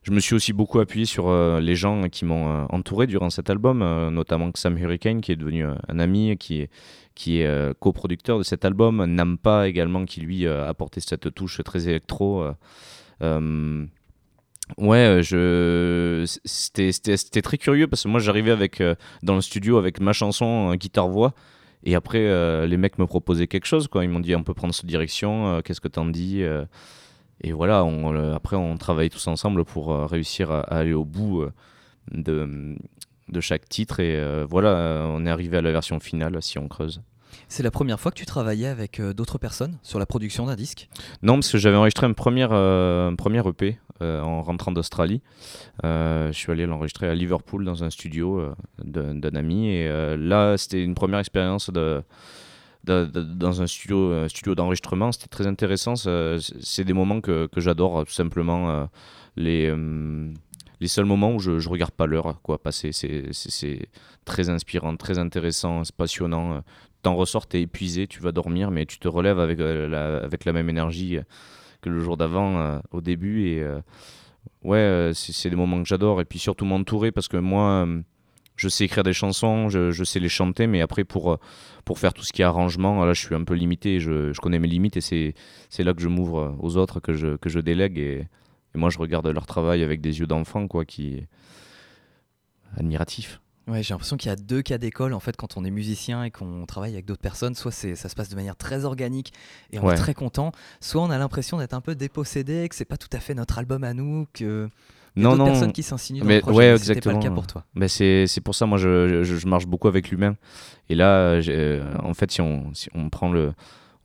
je 0.04 0.12
me 0.12 0.20
suis 0.20 0.36
aussi 0.36 0.54
beaucoup 0.54 0.80
appuyé 0.80 1.06
sur 1.06 1.30
euh, 1.30 1.60
les 1.60 1.76
gens 1.76 2.10
qui 2.10 2.26
m'ont 2.26 2.50
euh, 2.50 2.66
entouré 2.70 3.08
durant 3.08 3.30
cet 3.30 3.50
album, 3.50 3.80
notamment 4.10 4.52
Sam 4.56 4.78
Hurricane 4.78 5.22
qui 5.22 5.32
est 5.32 5.36
devenu 5.36 5.64
un 5.66 6.00
ami, 6.00 6.38
qui 6.38 6.62
est, 6.62 6.70
qui 7.16 7.40
est 7.40 7.80
coproducteur 7.80 8.38
de 8.38 8.44
cet 8.44 8.66
album, 8.66 9.06
Nampa 9.06 9.68
également 9.68 10.06
qui 10.06 10.22
lui 10.22 10.48
a 10.48 10.68
apporté 10.68 11.00
cette 11.00 11.34
touche 11.34 11.62
très 11.64 11.88
électro. 11.88 12.46
Ouais, 14.78 15.20
je 15.22 16.24
c'était 16.46 17.42
très 17.42 17.58
curieux 17.58 17.88
parce 17.88 18.04
que 18.04 18.08
moi 18.08 18.20
j'arrivais 18.20 18.52
avec 18.52 18.82
dans 19.22 19.36
le 19.36 19.42
studio 19.42 19.78
avec 19.78 20.00
ma 20.00 20.14
chanson 20.14 20.74
guitare 20.76 21.10
voix 21.10 21.34
et 21.86 21.96
après, 21.96 22.20
euh, 22.20 22.66
les 22.66 22.78
mecs 22.78 22.98
me 22.98 23.06
proposaient 23.06 23.48
quelque 23.48 23.66
chose, 23.66 23.88
quoi. 23.88 24.04
Ils 24.04 24.10
m'ont 24.10 24.22
dit, 24.22 24.36
on 24.36 24.44
peut 24.44 24.54
prendre 24.54 24.74
cette 24.74 24.86
direction, 24.86 25.48
euh, 25.48 25.62
qu'est-ce 25.62 25.82
que 25.82 25.90
t'en 25.90 26.06
dis 26.06 26.42
euh. 26.42 26.66
Et 27.42 27.52
voilà, 27.52 27.84
on, 27.84 28.34
après, 28.34 28.56
on 28.56 28.78
travaille 28.78 29.10
tous 29.10 29.28
ensemble 29.28 29.66
pour 29.66 30.10
réussir 30.10 30.52
à, 30.52 30.62
aller 30.62 30.94
au 30.94 31.04
bout 31.04 31.46
de, 32.12 32.76
de 33.30 33.42
chaque 33.42 33.68
titre. 33.68 34.00
Et 34.00 34.44
voilà, 34.46 35.06
on 35.10 35.26
est 35.26 35.30
arrivé 35.30 35.58
à 35.58 35.62
la 35.62 35.72
version 35.72 36.00
finale, 36.00 36.42
si 36.42 36.58
on 36.58 36.68
creuse. 36.68 37.02
C'est 37.50 37.64
la 37.64 37.72
première 37.72 38.00
fois 38.00 38.12
que 38.12 38.18
tu 38.18 38.26
travaillais 38.26 38.68
avec 38.68 39.02
d'autres 39.02 39.38
personnes 39.38 39.78
sur 39.82 40.00
la 40.00 40.06
production 40.06 40.46
d'un 40.46 40.56
disque? 40.56 40.88
Non, 41.22 41.36
parce 41.36 41.52
que 41.52 41.58
j'avais 41.58 41.76
enregistré 41.76 42.06
un 42.06 42.14
premier, 42.14 42.44
un 42.44 43.16
premier 43.18 43.46
EP 43.48 43.78
euh, 44.04 44.22
en 44.22 44.42
rentrant 44.42 44.72
d'Australie. 44.72 45.22
Euh, 45.86 46.28
je 46.32 46.38
suis 46.38 46.52
allé 46.52 46.66
l'enregistrer 46.66 47.08
à 47.08 47.16
Liverpool 47.16 47.64
dans 47.64 47.84
un 47.84 47.90
studio 47.90 48.40
euh, 48.40 48.56
d'un 48.84 49.36
ami. 49.36 49.70
Et 49.70 50.18
là, 50.18 50.58
c'était 50.58 50.84
une 50.84 50.96
première 50.96 51.20
expérience 51.20 51.70
de, 51.70 52.04
dans 52.84 53.62
un 53.62 53.68
studio, 53.68 54.28
studio 54.28 54.56
d'enregistrement. 54.56 55.12
C'était 55.12 55.28
très 55.28 55.48
intéressant. 55.48 55.96
C'est 55.96 56.84
des 56.84 56.94
moments 56.94 57.22
que, 57.22 57.50
j'adore, 57.58 58.06
tout 58.06 58.14
simplement. 58.14 58.90
les, 59.36 59.74
les 60.80 60.88
seuls 60.88 61.06
moments 61.06 61.34
où 61.34 61.40
je, 61.40 61.52
ne 61.52 61.68
regarde 61.68 61.94
pas 61.94 62.06
l'heure 62.06 62.42
quoi 62.42 62.62
passer. 62.62 62.92
C'est 62.92 63.90
très 64.26 64.50
inspirant, 64.50 64.96
très 64.98 65.18
intéressant, 65.18 65.84
c'est 65.84 65.96
passionnant. 65.96 66.62
T'en 67.04 67.16
ressors, 67.16 67.48
t'es 67.48 67.62
épuisé, 67.62 68.08
tu 68.08 68.22
vas 68.22 68.32
dormir, 68.32 68.72
mais 68.72 68.86
tu 68.86 68.98
te 68.98 69.08
relèves 69.08 69.40
avec, 69.40 69.60
la, 69.60 70.18
avec 70.18 70.46
la 70.46 70.54
même 70.54 70.70
énergie 70.70 71.20
que 71.84 71.90
le 71.90 72.00
jour 72.00 72.18
d'avant 72.18 72.58
euh, 72.58 72.80
au 72.92 73.02
début. 73.02 73.48
Et 73.48 73.62
euh, 73.62 73.80
ouais, 74.64 74.78
euh, 74.78 75.14
c'est 75.14 75.50
des 75.52 75.56
moments 75.56 75.84
que 75.84 75.88
j'adore. 75.88 76.22
Et 76.22 76.26
puis 76.26 76.40
surtout 76.40 76.66
m'entourer 76.66 77.12
parce 77.12 77.28
que 77.28 77.38
moi 77.38 77.88
je 78.56 78.70
sais 78.70 78.86
écrire 78.86 79.04
des 79.04 79.14
chansons, 79.14 79.70
je, 79.70 80.04
sais 80.04 80.20
les 80.20 80.30
chanter, 80.30 80.68
mais 80.68 80.82
après 80.82 81.04
pour, 81.04 81.40
pour 81.86 82.00
faire 82.00 82.14
tout 82.14 82.24
ce 82.24 82.32
qui 82.32 82.42
est 82.42 82.46
arrangement, 82.46 83.04
là 83.06 83.14
je 83.14 83.22
suis 83.22 83.36
un 83.36 83.44
peu 83.44 83.56
limité, 83.56 84.00
je, 84.00 84.32
je 84.32 84.42
connais 84.42 84.60
mes 84.60 84.68
limites 84.68 84.98
et 84.98 85.02
c'est 85.02 85.84
là 85.84 85.94
que 85.94 86.02
je 86.02 86.08
m'ouvre 86.08 86.56
aux 86.60 86.78
autres, 86.78 87.00
que 87.00 87.14
je, 87.14 87.36
que 87.38 87.50
je 87.50 87.60
délègue 87.60 87.98
et, 87.98 88.28
et, 88.76 88.78
moi 88.78 88.90
je 88.90 89.00
regarde 89.00 89.28
leur 89.28 89.46
travail 89.46 89.84
avec 89.84 90.02
des 90.02 90.20
yeux 90.20 90.28
d'enfant, 90.28 90.68
quoi, 90.68 90.86
qui 90.86 91.16
est 91.16 91.28
admiratif. 92.78 93.40
Ouais, 93.68 93.82
j'ai 93.82 93.94
l'impression 93.94 94.18
qu'il 94.18 94.30
y 94.30 94.32
a 94.32 94.36
deux 94.36 94.62
cas 94.62 94.78
d'école 94.78 95.14
en 95.14 95.22
fait 95.22 95.38
quand 95.38 95.56
on 95.56 95.64
est 95.64 95.72
musicien 95.72 96.26
et 96.26 96.32
qu'on 96.32 96.66
travaille 96.66 96.94
avec 96.94 97.06
d'autres 97.06 97.22
personnes. 97.22 97.56
Soit 97.56 97.72
ça 97.72 98.10
se 98.10 98.16
passe 98.16 98.28
de 98.28 98.36
manière 98.36 98.58
très 98.58 98.84
organique 98.84 99.32
et 99.72 99.80
on 99.80 99.90
est 99.90 99.96
très 99.96 100.14
content, 100.14 100.52
soit 100.82 101.02
on 101.02 101.10
a 101.10 101.18
l'impression 101.18 101.58
d'être 101.58 101.74
un 101.74 101.80
peu 101.80 101.96
dépossédé, 101.96 102.68
que 102.68 102.76
c'est 102.76 102.84
pas 102.84 102.98
tout 102.98 103.08
à 103.14 103.20
fait 103.20 103.34
notre 103.34 103.58
album 103.58 103.86
à 103.86 103.94
nous, 103.94 104.28
que 104.34 104.70
non, 105.16 105.36
non, 105.36 105.46
personnes 105.46 105.74
qui 105.74 105.84
s'insinuent 105.84 106.20
dans 106.20 106.26
mais, 106.26 106.36
le 106.36 106.42
projet. 106.42 106.58
Ouais, 106.58 106.72
exactement. 106.72 107.16
pas 107.16 107.24
le 107.24 107.30
cas 107.30 107.36
pour 107.36 107.48
toi. 107.48 107.66
Mais 107.76 107.88
c'est, 107.88 108.28
c'est 108.28 108.42
pour 108.42 108.56
ça, 108.56 108.66
moi, 108.66 108.78
je, 108.78 109.24
je, 109.24 109.48
marche 109.48 109.68
beaucoup 109.68 109.88
avec 109.88 110.10
l'humain. 110.10 110.36
Et 110.90 110.96
là, 110.96 111.40
euh, 111.48 111.84
en 112.02 112.14
fait, 112.14 112.32
si 112.32 112.42
on, 112.42 112.74
si 112.74 112.90
on 112.96 113.10
prend 113.10 113.32
le, 113.32 113.54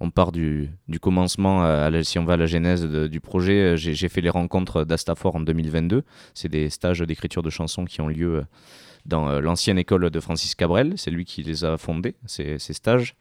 on 0.00 0.10
part 0.10 0.32
du, 0.32 0.70
du 0.86 1.00
commencement, 1.00 1.62
à 1.64 1.90
si 2.02 2.18
on 2.18 2.24
va 2.24 2.34
à 2.34 2.36
la 2.36 2.46
genèse 2.46 2.84
du 2.84 3.20
projet, 3.20 3.76
j'ai, 3.76 3.94
j'ai 3.94 4.08
fait 4.08 4.20
les 4.20 4.30
rencontres 4.30 4.84
d'Astafor 4.84 5.36
en 5.36 5.40
2022. 5.40 6.04
C'est 6.34 6.48
des 6.48 6.70
stages 6.70 7.00
d'écriture 7.00 7.42
de 7.42 7.50
chansons 7.50 7.84
qui 7.84 8.00
ont 8.00 8.08
lieu 8.08 8.44
dans 9.08 9.28
euh, 9.28 9.40
l'ancienne 9.40 9.78
école 9.78 10.10
de 10.10 10.20
Francis 10.20 10.54
Cabrel. 10.54 10.94
C'est 10.96 11.10
lui 11.10 11.24
qui 11.24 11.42
les 11.42 11.64
a 11.64 11.76
fondés, 11.76 12.14
ces, 12.26 12.58
stages. 12.58 13.16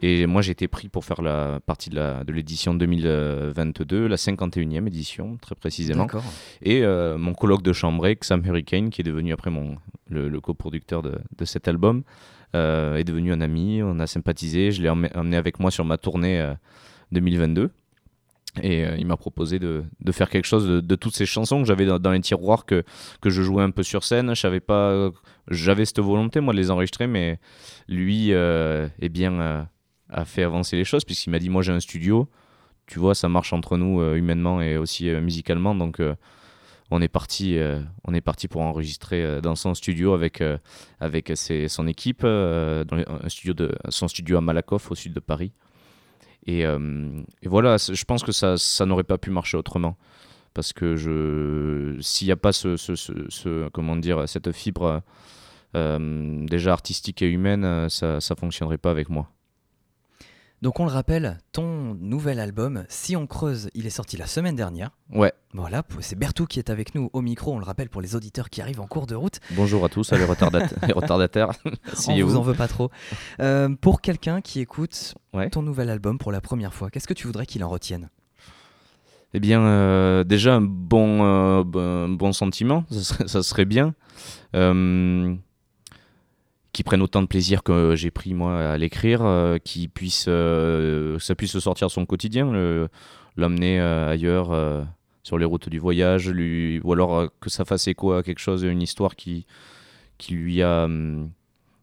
Et 0.00 0.26
moi, 0.26 0.42
j'ai 0.42 0.52
été 0.52 0.66
pris 0.66 0.88
pour 0.88 1.04
faire 1.04 1.20
la 1.20 1.60
partie 1.64 1.90
de 1.90 2.32
l'édition 2.32 2.74
2022, 2.74 4.06
la 4.06 4.16
51e 4.16 4.86
édition, 4.86 5.36
très 5.36 5.54
précisément. 5.54 6.06
Et 6.62 6.82
euh, 6.82 7.18
mon 7.18 7.34
colloque 7.34 7.62
de 7.62 7.72
chambre, 7.72 8.06
Sam 8.22 8.44
Hurricane, 8.44 8.90
qui 8.90 9.02
est 9.02 9.04
devenu 9.04 9.32
après 9.32 9.50
mon, 9.50 9.76
le, 10.08 10.40
coproducteur 10.40 11.02
de, 11.02 11.18
de, 11.36 11.44
cet 11.44 11.68
album, 11.68 12.02
euh, 12.56 12.96
est 12.96 13.04
devenu 13.04 13.32
un 13.32 13.40
ami. 13.40 13.82
On 13.82 13.98
a 14.00 14.06
sympathisé. 14.06 14.72
Je 14.72 14.82
l'ai 14.82 14.88
emmené 14.88 15.36
avec 15.36 15.60
moi 15.60 15.70
sur 15.70 15.84
ma 15.84 15.98
tournée 15.98 16.50
2022. 17.12 17.70
Et 18.62 18.84
euh, 18.84 18.96
il 18.98 19.06
m'a 19.06 19.16
proposé 19.16 19.58
de, 19.58 19.84
de, 20.00 20.12
faire 20.12 20.28
quelque 20.28 20.46
chose 20.46 20.66
de, 20.66 20.96
toutes 20.96 21.14
ces 21.14 21.26
chansons 21.26 21.60
que 21.62 21.68
j'avais 21.68 21.86
dans, 21.86 22.10
les 22.10 22.20
tiroirs 22.20 22.66
que, 22.66 22.82
que 23.20 23.30
je 23.30 23.42
jouais 23.42 23.62
un 23.62 23.70
peu 23.70 23.82
sur 23.82 24.02
scène. 24.02 24.34
Je 24.34 24.40
savais 24.40 24.60
pas, 24.60 25.10
j'avais 25.48 25.84
cette 25.84 26.00
volonté 26.00 26.40
moi 26.40 26.52
de 26.52 26.58
les 26.58 26.70
enregistrer, 26.70 27.06
mais 27.06 27.38
lui, 27.88 28.32
euh, 28.32 28.88
eh 29.00 29.08
bien, 29.08 29.40
euh, 29.40 29.62
a 30.10 30.24
fait 30.24 30.42
avancer 30.42 30.76
les 30.76 30.84
choses 30.84 31.04
puisqu'il 31.04 31.30
m'a 31.30 31.38
dit 31.38 31.48
moi 31.48 31.62
j'ai 31.62 31.72
un 31.72 31.80
studio, 31.80 32.28
tu 32.86 32.98
vois, 32.98 33.14
ça 33.14 33.28
marche 33.28 33.52
entre 33.52 33.76
nous 33.76 34.02
humainement 34.14 34.60
et 34.60 34.76
aussi 34.76 35.10
musicalement, 35.10 35.74
donc 35.74 36.00
on 36.90 37.00
est 37.00 37.08
parti, 37.08 37.56
on 38.04 38.14
est 38.14 38.20
parti 38.20 38.48
pour 38.48 38.62
enregistrer 38.62 39.40
dans 39.40 39.54
son 39.54 39.74
studio 39.74 40.12
avec 40.12 40.42
avec 40.98 41.32
ses, 41.34 41.68
son 41.68 41.86
équipe, 41.86 42.22
dans 42.22 43.04
un 43.22 43.28
studio 43.28 43.54
de 43.54 43.72
son 43.88 44.08
studio 44.08 44.38
à 44.38 44.40
Malakoff 44.40 44.90
au 44.90 44.94
sud 44.94 45.12
de 45.12 45.20
Paris. 45.20 45.52
Euh, 46.48 47.22
et, 47.42 47.48
voilà, 47.48 47.76
je 47.76 48.04
pense 48.04 48.22
que 48.22 48.32
ça, 48.32 48.56
ça 48.56 48.86
n'aurait 48.86 49.04
pas 49.04 49.18
pu 49.18 49.30
marcher 49.30 49.56
autrement. 49.56 49.96
Parce 50.54 50.72
que 50.72 50.96
je, 50.96 51.96
s'il 52.00 52.26
n'y 52.26 52.32
a 52.32 52.36
pas 52.36 52.52
ce, 52.52 52.76
ce, 52.76 53.68
comment 53.68 53.94
dire, 53.94 54.28
cette 54.28 54.50
fibre 54.50 55.02
euh, 55.76 56.46
déjà 56.46 56.72
artistique 56.72 57.22
et 57.22 57.28
humaine, 57.28 57.88
ça 57.88 58.16
ne 58.16 58.34
fonctionnerait 58.34 58.78
pas 58.78 58.90
avec 58.90 59.08
moi. 59.08 59.30
Donc 60.62 60.78
on 60.78 60.84
le 60.84 60.90
rappelle, 60.90 61.38
ton 61.52 61.94
nouvel 61.94 62.38
album, 62.38 62.84
Si 62.90 63.16
on 63.16 63.26
creuse, 63.26 63.70
il 63.72 63.86
est 63.86 63.90
sorti 63.90 64.18
la 64.18 64.26
semaine 64.26 64.56
dernière. 64.56 64.90
Ouais. 65.10 65.32
Voilà, 65.54 65.82
c'est 66.00 66.18
Bertou 66.18 66.44
qui 66.44 66.58
est 66.58 66.68
avec 66.68 66.94
nous 66.94 67.08
au 67.14 67.22
micro, 67.22 67.54
on 67.54 67.58
le 67.58 67.64
rappelle 67.64 67.88
pour 67.88 68.02
les 68.02 68.14
auditeurs 68.14 68.50
qui 68.50 68.60
arrivent 68.60 68.82
en 68.82 68.86
cours 68.86 69.06
de 69.06 69.14
route. 69.14 69.40
Bonjour 69.52 69.82
à 69.86 69.88
tous, 69.88 70.12
les, 70.12 70.22
retardataires. 70.22 71.52
on 72.08 72.22
vous 72.22 72.36
en 72.36 72.42
veut 72.42 72.52
pas 72.52 72.68
trop. 72.68 72.90
Euh, 73.40 73.70
pour 73.80 74.02
quelqu'un 74.02 74.42
qui 74.42 74.60
écoute 74.60 75.14
ton 75.50 75.62
nouvel 75.62 75.88
album 75.88 76.18
pour 76.18 76.30
la 76.30 76.42
première 76.42 76.74
fois, 76.74 76.90
qu'est-ce 76.90 77.08
que 77.08 77.14
tu 77.14 77.26
voudrais 77.26 77.46
qu'il 77.46 77.64
en 77.64 77.70
retienne? 77.70 78.10
Eh 79.32 79.40
bien, 79.40 79.62
euh, 79.62 80.24
déjà 80.24 80.56
un 80.56 80.60
bon, 80.60 81.24
euh, 81.24 82.06
bon 82.06 82.32
sentiment, 82.34 82.84
ça 82.90 83.00
serait, 83.00 83.28
ça 83.28 83.42
serait 83.42 83.64
bien 83.64 83.94
qui 86.72 86.82
prennent 86.82 87.02
autant 87.02 87.22
de 87.22 87.26
plaisir 87.26 87.62
que 87.62 87.94
j'ai 87.96 88.10
pris 88.10 88.34
moi 88.34 88.58
à 88.58 88.78
l'écrire, 88.78 89.22
euh, 89.24 89.58
qui 89.58 89.88
puisse, 89.88 90.26
euh, 90.28 91.18
ça 91.18 91.34
puisse 91.34 91.58
sortir 91.58 91.90
son 91.90 92.06
quotidien, 92.06 92.52
l'amener 93.36 93.80
euh, 93.80 94.08
ailleurs 94.08 94.86
sur 95.22 95.38
les 95.38 95.44
routes 95.44 95.68
du 95.68 95.78
voyage, 95.78 96.28
lui, 96.28 96.80
ou 96.84 96.92
alors 96.92 97.28
que 97.40 97.50
ça 97.50 97.64
fasse 97.64 97.88
écho 97.88 98.12
à 98.12 98.22
quelque 98.22 98.38
chose, 98.38 98.62
une 98.62 98.82
histoire 98.82 99.16
qui, 99.16 99.46
qui 100.18 100.34
lui 100.34 100.62
a, 100.62 100.84
hum, 100.84 101.30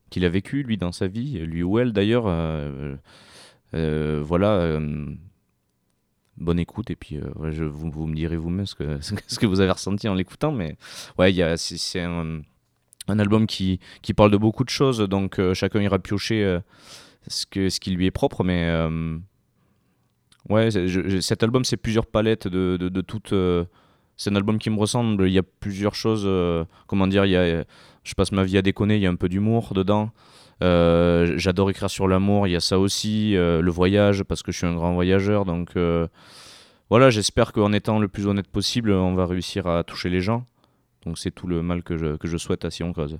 qu'il 0.09 0.23
a 0.25 0.29
vécu, 0.29 0.63
lui, 0.63 0.77
dans 0.77 0.91
sa 0.91 1.07
vie, 1.07 1.39
lui 1.39 1.63
ou 1.63 1.79
elle 1.79 1.91
d'ailleurs. 1.93 2.25
voilà 3.73 4.79
bonne 6.39 6.59
écoute 6.59 6.91
et 6.91 6.95
puis 6.95 7.19
je, 7.49 7.63
vous, 7.63 8.05
me 8.05 8.13
direz 8.13 8.37
vous-même 8.37 8.67
ce 8.67 8.75
que, 8.75 8.99
ce 9.01 9.39
que 9.39 9.47
vous 9.47 9.59
avez 9.59 9.71
ressenti 9.71 10.07
en 10.07 10.13
l'écoutant 10.13 10.51
mais 10.51 10.77
ouais 11.17 11.33
c'est 11.57 12.01
un, 12.01 12.41
un, 13.07 13.19
album 13.19 13.47
qui, 13.47 13.79
qui 14.01 14.13
parle 14.13 14.31
de 14.31 14.37
beaucoup 14.37 14.63
de 14.63 14.69
choses 14.69 14.99
donc 14.99 15.39
chacun 15.53 15.81
ira 15.81 15.99
piocher 15.99 16.59
ce, 17.27 17.45
que, 17.45 17.69
ce 17.69 17.79
qui 17.79 17.91
lui 17.91 18.05
est 18.05 18.11
propre 18.11 18.43
mais 18.43 18.69
ouais 20.49 20.69
cet 21.21 21.43
album 21.43 21.63
c'est 21.63 21.77
plusieurs 21.77 22.05
palettes 22.05 22.47
de, 22.47 22.77
de, 22.77 23.01
toutes 23.01 23.33
c'est 24.17 24.31
un 24.31 24.35
album 24.35 24.57
qui 24.57 24.71
me 24.71 24.77
ressemble. 24.79 25.27
Il 25.27 25.33
y 25.33 25.37
a 25.37 25.43
plusieurs 25.43 25.95
choses. 25.95 26.23
Euh, 26.25 26.65
comment 26.87 27.07
dire 27.07 27.25
il 27.25 27.31
y 27.31 27.37
a, 27.37 27.63
Je 28.03 28.13
passe 28.15 28.31
ma 28.31 28.43
vie 28.43 28.57
à 28.57 28.63
déconner. 28.63 28.95
Il 28.95 29.01
y 29.01 29.05
a 29.05 29.09
un 29.09 29.15
peu 29.15 29.29
d'humour 29.29 29.73
dedans. 29.73 30.09
Euh, 30.63 31.35
j'adore 31.37 31.69
écrire 31.69 31.89
sur 31.89 32.07
l'amour. 32.07 32.47
Il 32.47 32.51
y 32.51 32.55
a 32.55 32.59
ça 32.59 32.79
aussi. 32.79 33.35
Euh, 33.35 33.61
le 33.61 33.71
voyage, 33.71 34.23
parce 34.23 34.41
que 34.41 34.51
je 34.51 34.57
suis 34.57 34.67
un 34.67 34.73
grand 34.73 34.93
voyageur. 34.93 35.45
Donc 35.45 35.75
voilà, 36.89 37.09
j'espère 37.09 37.53
qu'en 37.53 37.73
étant 37.73 37.99
le 37.99 38.07
plus 38.07 38.27
honnête 38.27 38.47
possible, 38.47 38.91
on 38.91 39.13
va 39.13 39.25
réussir 39.27 39.67
à 39.67 39.83
toucher 39.83 40.09
les 40.09 40.21
gens. 40.21 40.45
Donc 41.07 41.17
c'est 41.17 41.31
tout 41.31 41.47
le 41.47 41.61
mal 41.61 41.83
que 41.83 41.97
je, 41.97 42.17
que 42.17 42.27
je 42.27 42.37
souhaite 42.37 42.65
à 42.65 42.69
Sion 42.71 42.91
Creuse. 42.91 43.17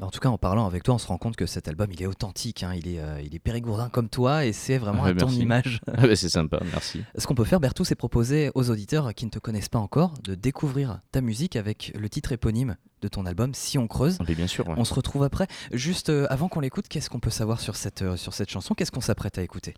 Bah, 0.00 0.06
en 0.06 0.10
tout 0.10 0.20
cas, 0.20 0.28
en 0.28 0.38
parlant 0.38 0.66
avec 0.66 0.82
toi, 0.84 0.94
on 0.94 0.98
se 0.98 1.06
rend 1.08 1.18
compte 1.18 1.36
que 1.36 1.46
cet 1.46 1.66
album, 1.66 1.88
il 1.92 2.02
est 2.02 2.06
authentique, 2.06 2.62
hein. 2.62 2.72
il, 2.76 2.86
est, 2.86 3.00
euh, 3.00 3.20
il 3.20 3.34
est 3.34 3.40
périgourdin 3.40 3.88
comme 3.88 4.08
toi, 4.08 4.44
et 4.44 4.52
c'est 4.52 4.78
vraiment 4.78 5.04
à 5.04 5.12
ton 5.14 5.28
image. 5.28 5.80
Ah 5.96 6.06
bah, 6.06 6.14
c'est 6.14 6.28
sympa, 6.28 6.60
merci. 6.72 7.02
Ce 7.16 7.26
qu'on 7.26 7.34
peut 7.34 7.44
faire, 7.44 7.58
Bertou, 7.58 7.84
c'est 7.84 7.96
proposer 7.96 8.50
aux 8.54 8.70
auditeurs 8.70 9.12
qui 9.14 9.24
ne 9.24 9.30
te 9.30 9.38
connaissent 9.40 9.68
pas 9.68 9.78
encore 9.80 10.14
de 10.22 10.34
découvrir 10.36 11.00
ta 11.10 11.20
musique 11.20 11.56
avec 11.56 11.92
le 11.98 12.08
titre 12.08 12.30
éponyme 12.32 12.76
de 13.02 13.08
ton 13.08 13.26
album, 13.26 13.54
Si 13.54 13.78
on 13.78 13.88
creuse. 13.88 14.18
bien 14.20 14.46
sûr. 14.46 14.64
On 14.68 14.84
se 14.84 14.94
retrouve 14.94 15.22
après. 15.24 15.46
Juste 15.72 16.10
euh, 16.10 16.26
avant 16.30 16.48
qu'on 16.48 16.60
l'écoute, 16.60 16.86
qu'est-ce 16.88 17.10
qu'on 17.10 17.20
peut 17.20 17.30
savoir 17.30 17.60
sur 17.60 17.74
cette, 17.74 18.02
euh, 18.02 18.16
sur 18.16 18.34
cette 18.34 18.50
chanson? 18.50 18.74
Qu'est-ce 18.74 18.92
qu'on 18.92 19.00
s'apprête 19.00 19.38
à 19.38 19.42
écouter? 19.42 19.74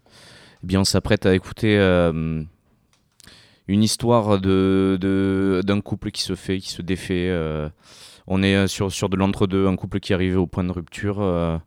Eh 0.62 0.67
bien, 0.67 0.81
on 0.81 0.85
s'apprête 0.85 1.25
à 1.25 1.35
écouter 1.35 1.79
une 3.69 3.83
histoire 3.83 4.40
de, 4.40 5.62
d'un 5.64 5.81
couple 5.81 6.11
qui 6.11 6.23
se 6.23 6.35
fait, 6.35 6.59
qui 6.59 6.71
se 6.71 6.83
défait 6.83 7.31
on 8.31 8.45
est 8.45 8.55
euh, 8.55 8.67
sur, 8.69 8.93
sur 8.93 9.09
de 9.09 9.17
l'entre-deux, 9.17 9.67
un 9.67 9.76
couple 9.76 9.99
qui 9.99 10.12
est 10.12 10.14
arrivé 10.14 10.37
au 10.37 10.47
point 10.47 10.62
de 10.62 10.71
rupture 10.71 11.21
euh, 11.21 11.59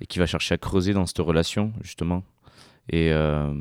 et 0.00 0.06
qui 0.06 0.20
va 0.20 0.26
chercher 0.26 0.54
à 0.54 0.58
creuser 0.58 0.94
dans 0.94 1.06
cette 1.06 1.18
relation, 1.18 1.72
justement. 1.82 2.22
Et 2.88 3.12
euh, 3.12 3.52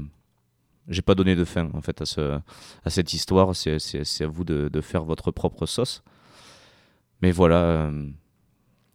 j'ai 0.88 1.02
pas 1.02 1.16
donné 1.16 1.36
de 1.36 1.44
fin, 1.44 1.70
en 1.74 1.82
fait, 1.82 2.00
à, 2.02 2.06
ce, 2.06 2.40
à 2.86 2.90
cette 2.92 3.14
histoire. 3.14 3.56
C'est 3.56 4.22
à 4.22 4.28
vous 4.28 4.44
de, 4.44 4.70
de, 4.72 4.82
faire 4.82 5.04
votre 5.04 5.32
propre 5.32 5.66
sauce. 5.66 6.04
Mais 7.24 7.32
voilà, 7.32 7.92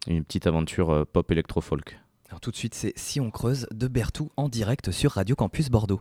une 0.07 0.25
petite 0.25 0.47
aventure 0.47 1.05
pop 1.13 1.31
électro-folk. 1.31 1.99
Tout 2.41 2.51
de 2.51 2.57
suite, 2.57 2.75
c'est 2.75 2.93
Si 2.97 3.21
on 3.21 3.31
creuse 3.31 3.67
de 3.73 3.89
Bertou 3.89 4.31
en 4.37 4.49
direct 4.49 4.91
sur 4.91 5.13
Radio 5.13 5.35
Campus 5.35 5.69
Bordeaux. 5.69 6.01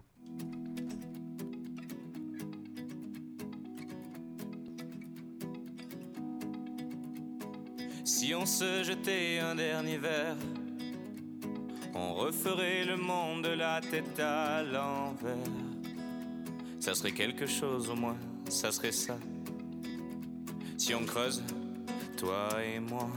On 8.45 8.47
se 8.47 8.83
jetait 8.83 9.39
un 9.39 9.55
dernier 9.55 9.97
verre, 9.97 10.35
on 11.95 12.13
referait 12.13 12.85
le 12.85 12.95
monde 12.95 13.41
de 13.41 13.49
la 13.49 13.81
tête 13.81 14.19
à 14.19 14.61
l'envers. 14.61 15.33
Ça 16.79 16.93
serait 16.93 17.13
quelque 17.13 17.47
chose 17.47 17.89
au 17.89 17.95
moins, 17.95 18.15
ça 18.47 18.71
serait 18.71 18.91
ça. 18.91 19.17
Si 20.77 20.93
on 20.93 21.03
creuse, 21.05 21.41
toi 22.17 22.49
et 22.63 22.79
moi. 22.79 23.09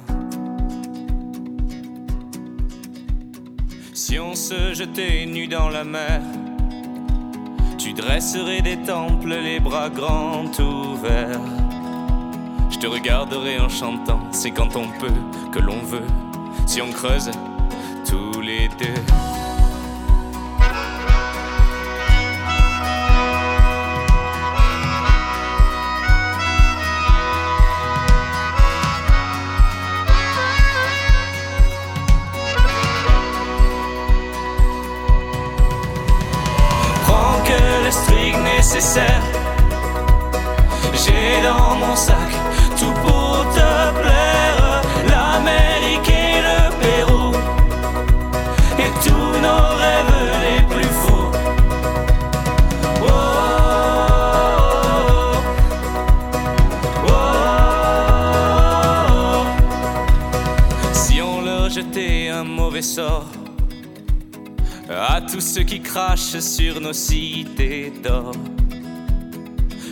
Si 3.92 4.18
on 4.18 4.34
se 4.34 4.72
jetait 4.72 5.26
nu 5.26 5.46
dans 5.46 5.68
la 5.68 5.84
mer, 5.84 6.22
tu 7.76 7.92
dresserais 7.92 8.62
des 8.62 8.78
temples, 8.78 9.28
les 9.28 9.60
bras 9.60 9.90
grands 9.90 10.50
ouverts. 10.58 11.67
Je 12.78 12.82
te 12.82 12.86
regarderai 12.86 13.58
en 13.58 13.68
chantant, 13.68 14.20
c'est 14.30 14.52
quand 14.52 14.76
on 14.76 14.86
peut 15.00 15.12
que 15.50 15.58
l'on 15.58 15.80
veut. 15.82 16.06
Si 16.64 16.80
on 16.80 16.92
creuse 16.92 17.28
tous 18.08 18.40
les 18.40 18.68
deux. 18.68 18.94
Sort. 62.82 63.26
À 64.88 65.20
tous 65.20 65.40
ceux 65.40 65.64
qui 65.64 65.80
crachent 65.80 66.38
sur 66.38 66.80
nos 66.80 66.92
cités 66.92 67.92
d'or. 68.02 68.32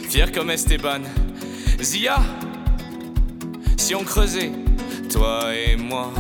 Fier 0.09 0.31
comme 0.33 0.51
Esteban, 0.51 1.03
Zia, 1.83 2.19
si 3.77 3.95
on 3.95 4.05
creusait, 4.05 4.53
toi 5.11 5.55
et 5.55 5.77
moi. 5.77 6.13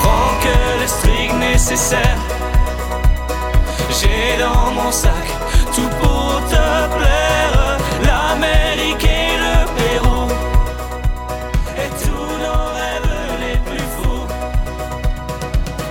Prends 0.00 0.40
que 0.42 0.80
le 0.80 0.86
string 0.86 1.38
nécessaire. 1.38 2.33
J'ai 4.14 4.38
dans 4.38 4.70
mon 4.70 4.92
sac 4.92 5.26
tout 5.74 5.88
pour 6.00 6.40
te 6.48 6.64
plaire. 6.96 7.78
L'Amérique 8.06 9.04
et 9.04 9.36
le 9.44 9.56
Pérou. 9.76 10.28
Et 11.82 11.90
tous 12.02 12.32
nos 12.44 12.64
rêves 12.78 13.12
les 13.40 13.58
plus 13.68 13.88
fous. 13.96 14.26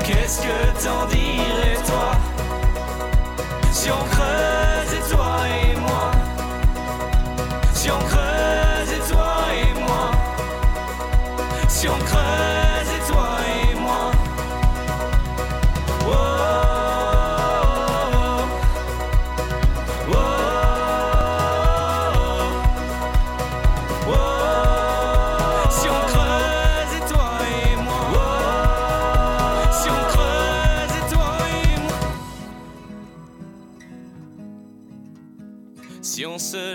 Qu'est-ce 0.05 0.39
que 0.41 0.57
t'en 0.83 1.05
dirais 1.07 1.77
toi? 1.85 2.11
Si 3.71 3.89
on 3.91 4.03
creuse 4.15 4.93
et 4.97 5.13
toi 5.13 5.35
et 5.49 5.75
moi. 5.79 6.12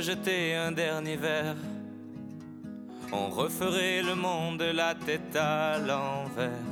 Jetait 0.08 0.54
un 0.54 0.72
dernier 0.72 1.16
verre, 1.16 1.54
on 3.12 3.28
referait 3.28 4.00
le 4.00 4.14
monde 4.14 4.56
de 4.58 4.72
la 4.72 4.94
tête 4.94 5.36
à 5.36 5.78
l'envers. 5.78 6.64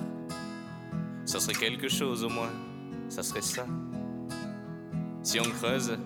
Ça 1.26 1.38
serait 1.38 1.52
quelque 1.52 1.87
chose 1.87 2.25
au 2.25 2.31
moins, 2.31 2.55
ça 3.11 3.23
serait 3.23 3.43
ça. 3.43 3.66
Si 5.23 5.38
on 5.38 5.50
creuse, 5.50 5.99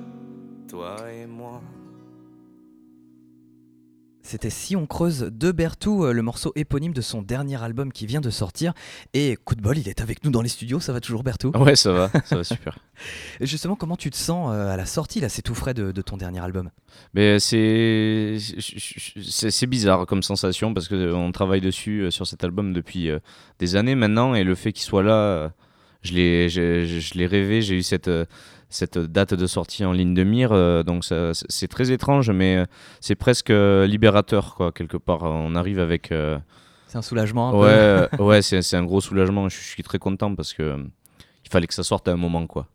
toi 0.68 0.96
et 1.12 1.24
moi. 1.24 1.62
C'était 4.30 4.48
Si 4.48 4.76
on 4.76 4.86
creuse 4.86 5.28
de 5.32 5.50
Bertou, 5.50 6.04
euh, 6.04 6.12
le 6.12 6.22
morceau 6.22 6.52
éponyme 6.54 6.92
de 6.92 7.00
son 7.00 7.20
dernier 7.20 7.60
album 7.60 7.92
qui 7.92 8.06
vient 8.06 8.20
de 8.20 8.30
sortir. 8.30 8.72
Et 9.12 9.36
coup 9.44 9.56
de 9.56 9.60
bol, 9.60 9.76
il 9.76 9.88
est 9.88 10.00
avec 10.00 10.22
nous 10.22 10.30
dans 10.30 10.40
les 10.40 10.48
studios, 10.48 10.78
ça 10.78 10.92
va 10.92 11.00
toujours 11.00 11.24
Bertou 11.24 11.50
Ouais, 11.56 11.74
ça 11.74 11.90
va, 11.92 12.10
ça 12.24 12.36
va 12.36 12.44
super. 12.44 12.78
Justement, 13.40 13.74
comment 13.74 13.96
tu 13.96 14.08
te 14.08 14.16
sens 14.16 14.52
euh, 14.54 14.68
à 14.68 14.76
la 14.76 14.86
sortie, 14.86 15.18
là, 15.18 15.28
c'est 15.28 15.42
tout 15.42 15.56
frais 15.56 15.74
de, 15.74 15.90
de 15.90 16.00
ton 16.02 16.16
dernier 16.16 16.38
album? 16.38 16.70
Mais 17.12 17.40
c'est 17.40 18.36
c'est 18.38 19.66
bizarre 19.66 20.06
comme 20.06 20.22
sensation 20.22 20.72
parce 20.74 20.86
qu'on 20.86 21.32
travaille 21.32 21.60
dessus 21.60 22.02
euh, 22.02 22.10
sur 22.12 22.24
cet 22.26 22.44
album 22.44 22.72
depuis 22.72 23.10
euh, 23.10 23.18
des 23.58 23.74
années 23.74 23.96
maintenant. 23.96 24.34
Et 24.36 24.44
le 24.44 24.54
fait 24.54 24.72
qu'il 24.72 24.84
soit 24.84 25.02
là, 25.02 25.12
euh, 25.14 25.48
je 26.02 26.12
l'ai, 26.14 26.48
je, 26.48 26.84
je- 26.84 27.00
je 27.00 27.14
l'ai 27.14 27.26
rêvé, 27.26 27.62
j'ai 27.62 27.74
eu 27.74 27.82
cette, 27.82 28.06
euh, 28.06 28.24
cette 28.70 28.98
date 28.98 29.34
de 29.34 29.46
sortie 29.46 29.84
en 29.84 29.92
ligne 29.92 30.14
de 30.14 30.22
mire, 30.24 30.50
euh, 30.52 30.82
donc 30.82 31.04
c'est 31.04 31.68
très 31.68 31.90
étrange, 31.90 32.30
mais 32.30 32.56
euh, 32.56 32.64
c'est 33.00 33.16
presque 33.16 33.50
euh, 33.50 33.86
libérateur, 33.86 34.54
quoi, 34.54 34.72
quelque 34.72 34.96
part. 34.96 35.22
On 35.24 35.54
arrive 35.54 35.78
avec. 35.80 36.12
euh, 36.12 36.38
C'est 36.86 36.98
un 36.98 37.02
soulagement 37.02 37.50
un 37.50 37.58
ouais, 37.58 38.08
peu. 38.16 38.22
ouais 38.22 38.42
c'est 38.42 38.74
un 38.76 38.84
gros 38.84 39.00
soulagement. 39.00 39.48
Je, 39.48 39.56
je 39.56 39.64
suis 39.64 39.82
très 39.82 39.98
content 39.98 40.34
parce 40.34 40.54
que 40.54 40.76
il 41.44 41.50
fallait 41.50 41.66
que 41.66 41.74
ça 41.74 41.82
sorte 41.82 42.06
à 42.08 42.12
un 42.12 42.16
moment, 42.16 42.46
quoi. 42.46 42.66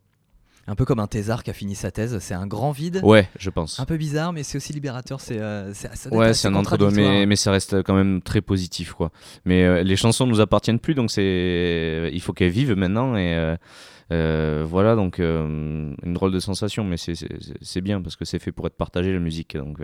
Un 0.68 0.74
peu 0.74 0.84
comme 0.84 0.98
un 0.98 1.06
thésard 1.06 1.44
qui 1.44 1.50
a 1.50 1.52
fini 1.52 1.76
sa 1.76 1.92
thèse. 1.92 2.18
C'est 2.18 2.34
un 2.34 2.48
grand 2.48 2.72
vide. 2.72 3.00
Ouais, 3.04 3.28
je 3.38 3.50
pense. 3.50 3.78
Un 3.78 3.84
peu 3.84 3.96
bizarre, 3.96 4.32
mais 4.32 4.42
c'est 4.42 4.56
aussi 4.58 4.72
libérateur. 4.72 5.20
C'est 5.20 5.38
euh, 5.40 5.72
Ouais, 6.10 6.34
c'est 6.34 6.48
un 6.48 6.54
entre-deux, 6.56 6.86
contradictoire. 6.86 7.14
mais, 7.20 7.24
mais 7.26 7.36
ça 7.36 7.52
reste 7.52 7.84
quand 7.84 7.94
même 7.94 8.20
très 8.20 8.40
positif, 8.40 8.92
quoi. 8.92 9.12
Mais 9.44 9.62
euh, 9.62 9.84
les 9.84 9.94
chansons 9.94 10.26
nous 10.26 10.40
appartiennent 10.40 10.80
plus, 10.80 10.94
donc 10.96 11.12
c'est, 11.12 12.10
il 12.12 12.20
faut 12.20 12.32
qu'elles 12.32 12.50
vivent 12.50 12.74
maintenant, 12.74 13.16
et 13.16 13.32
euh, 13.36 13.56
voilà, 14.64 14.94
donc 14.94 15.18
euh, 15.20 15.92
une 16.02 16.12
drôle 16.14 16.32
de 16.32 16.38
sensation, 16.38 16.84
mais 16.84 16.96
c'est- 16.96 17.16
bien 17.80 18.00
parce 18.00 18.16
que 18.16 18.24
c'est 18.24 18.38
fait 18.38 18.52
pour 18.52 18.66
être 18.66 18.76
partagé 18.76 19.12
la 19.12 19.18
musique, 19.18 19.56
donc. 19.56 19.80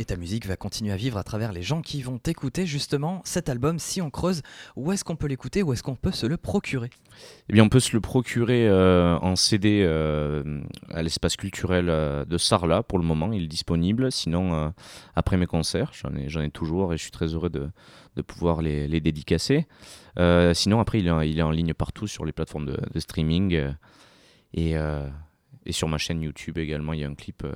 Et 0.00 0.04
ta 0.04 0.16
musique 0.16 0.46
va 0.46 0.56
continuer 0.56 0.92
à 0.92 0.96
vivre 0.96 1.18
à 1.18 1.24
travers 1.24 1.50
les 1.50 1.62
gens 1.62 1.82
qui 1.82 2.02
vont 2.02 2.18
t'écouter 2.18 2.66
justement 2.66 3.20
cet 3.24 3.48
album. 3.48 3.80
Si 3.80 4.00
on 4.00 4.10
creuse, 4.10 4.42
où 4.76 4.92
est-ce 4.92 5.02
qu'on 5.02 5.16
peut 5.16 5.26
l'écouter? 5.26 5.64
Où 5.64 5.72
est-ce 5.72 5.82
qu'on 5.82 5.96
peut 5.96 6.12
se 6.12 6.26
le 6.26 6.36
procurer? 6.36 6.90
Eh 7.48 7.52
bien, 7.52 7.64
on 7.64 7.68
peut 7.68 7.80
se 7.80 7.92
le 7.92 8.00
procurer 8.00 8.68
euh, 8.68 9.18
en 9.18 9.34
CD 9.34 9.82
euh, 9.84 10.60
à 10.90 11.02
l'espace 11.02 11.34
culturel 11.34 11.88
euh, 11.88 12.24
de 12.24 12.38
Sarlat 12.38 12.84
pour 12.84 12.98
le 12.98 13.04
moment, 13.04 13.32
il 13.32 13.42
est 13.42 13.48
disponible. 13.48 14.12
Sinon, 14.12 14.72
après 15.16 15.36
mes 15.36 15.46
concerts, 15.46 15.90
j'en 15.92 16.42
ai, 16.42 16.50
toujours 16.50 16.92
et 16.92 16.96
je 16.96 17.02
suis 17.02 17.10
très 17.10 17.34
heureux 17.34 17.50
de, 17.50 17.68
pouvoir 18.22 18.62
les, 18.62 19.00
dédicacer. 19.00 19.66
Sinon, 20.54 20.78
après, 20.78 21.00
il 21.00 21.08
est, 21.08 21.42
en- 21.42 21.50
ligne 21.50 21.74
partout 21.74 22.06
sur 22.06 22.24
les 22.24 22.32
plateformes 22.32 22.66
de, 22.66 22.78
de 22.94 23.00
streaming 23.00 23.72
et, 24.54 24.76
et 25.68 25.72
sur 25.72 25.86
ma 25.88 25.98
chaîne 25.98 26.20
YouTube 26.22 26.58
également. 26.58 26.92
Il 26.94 27.00
y 27.00 27.04
a 27.04 27.08
un 27.08 27.14
clip, 27.14 27.44
euh, 27.44 27.54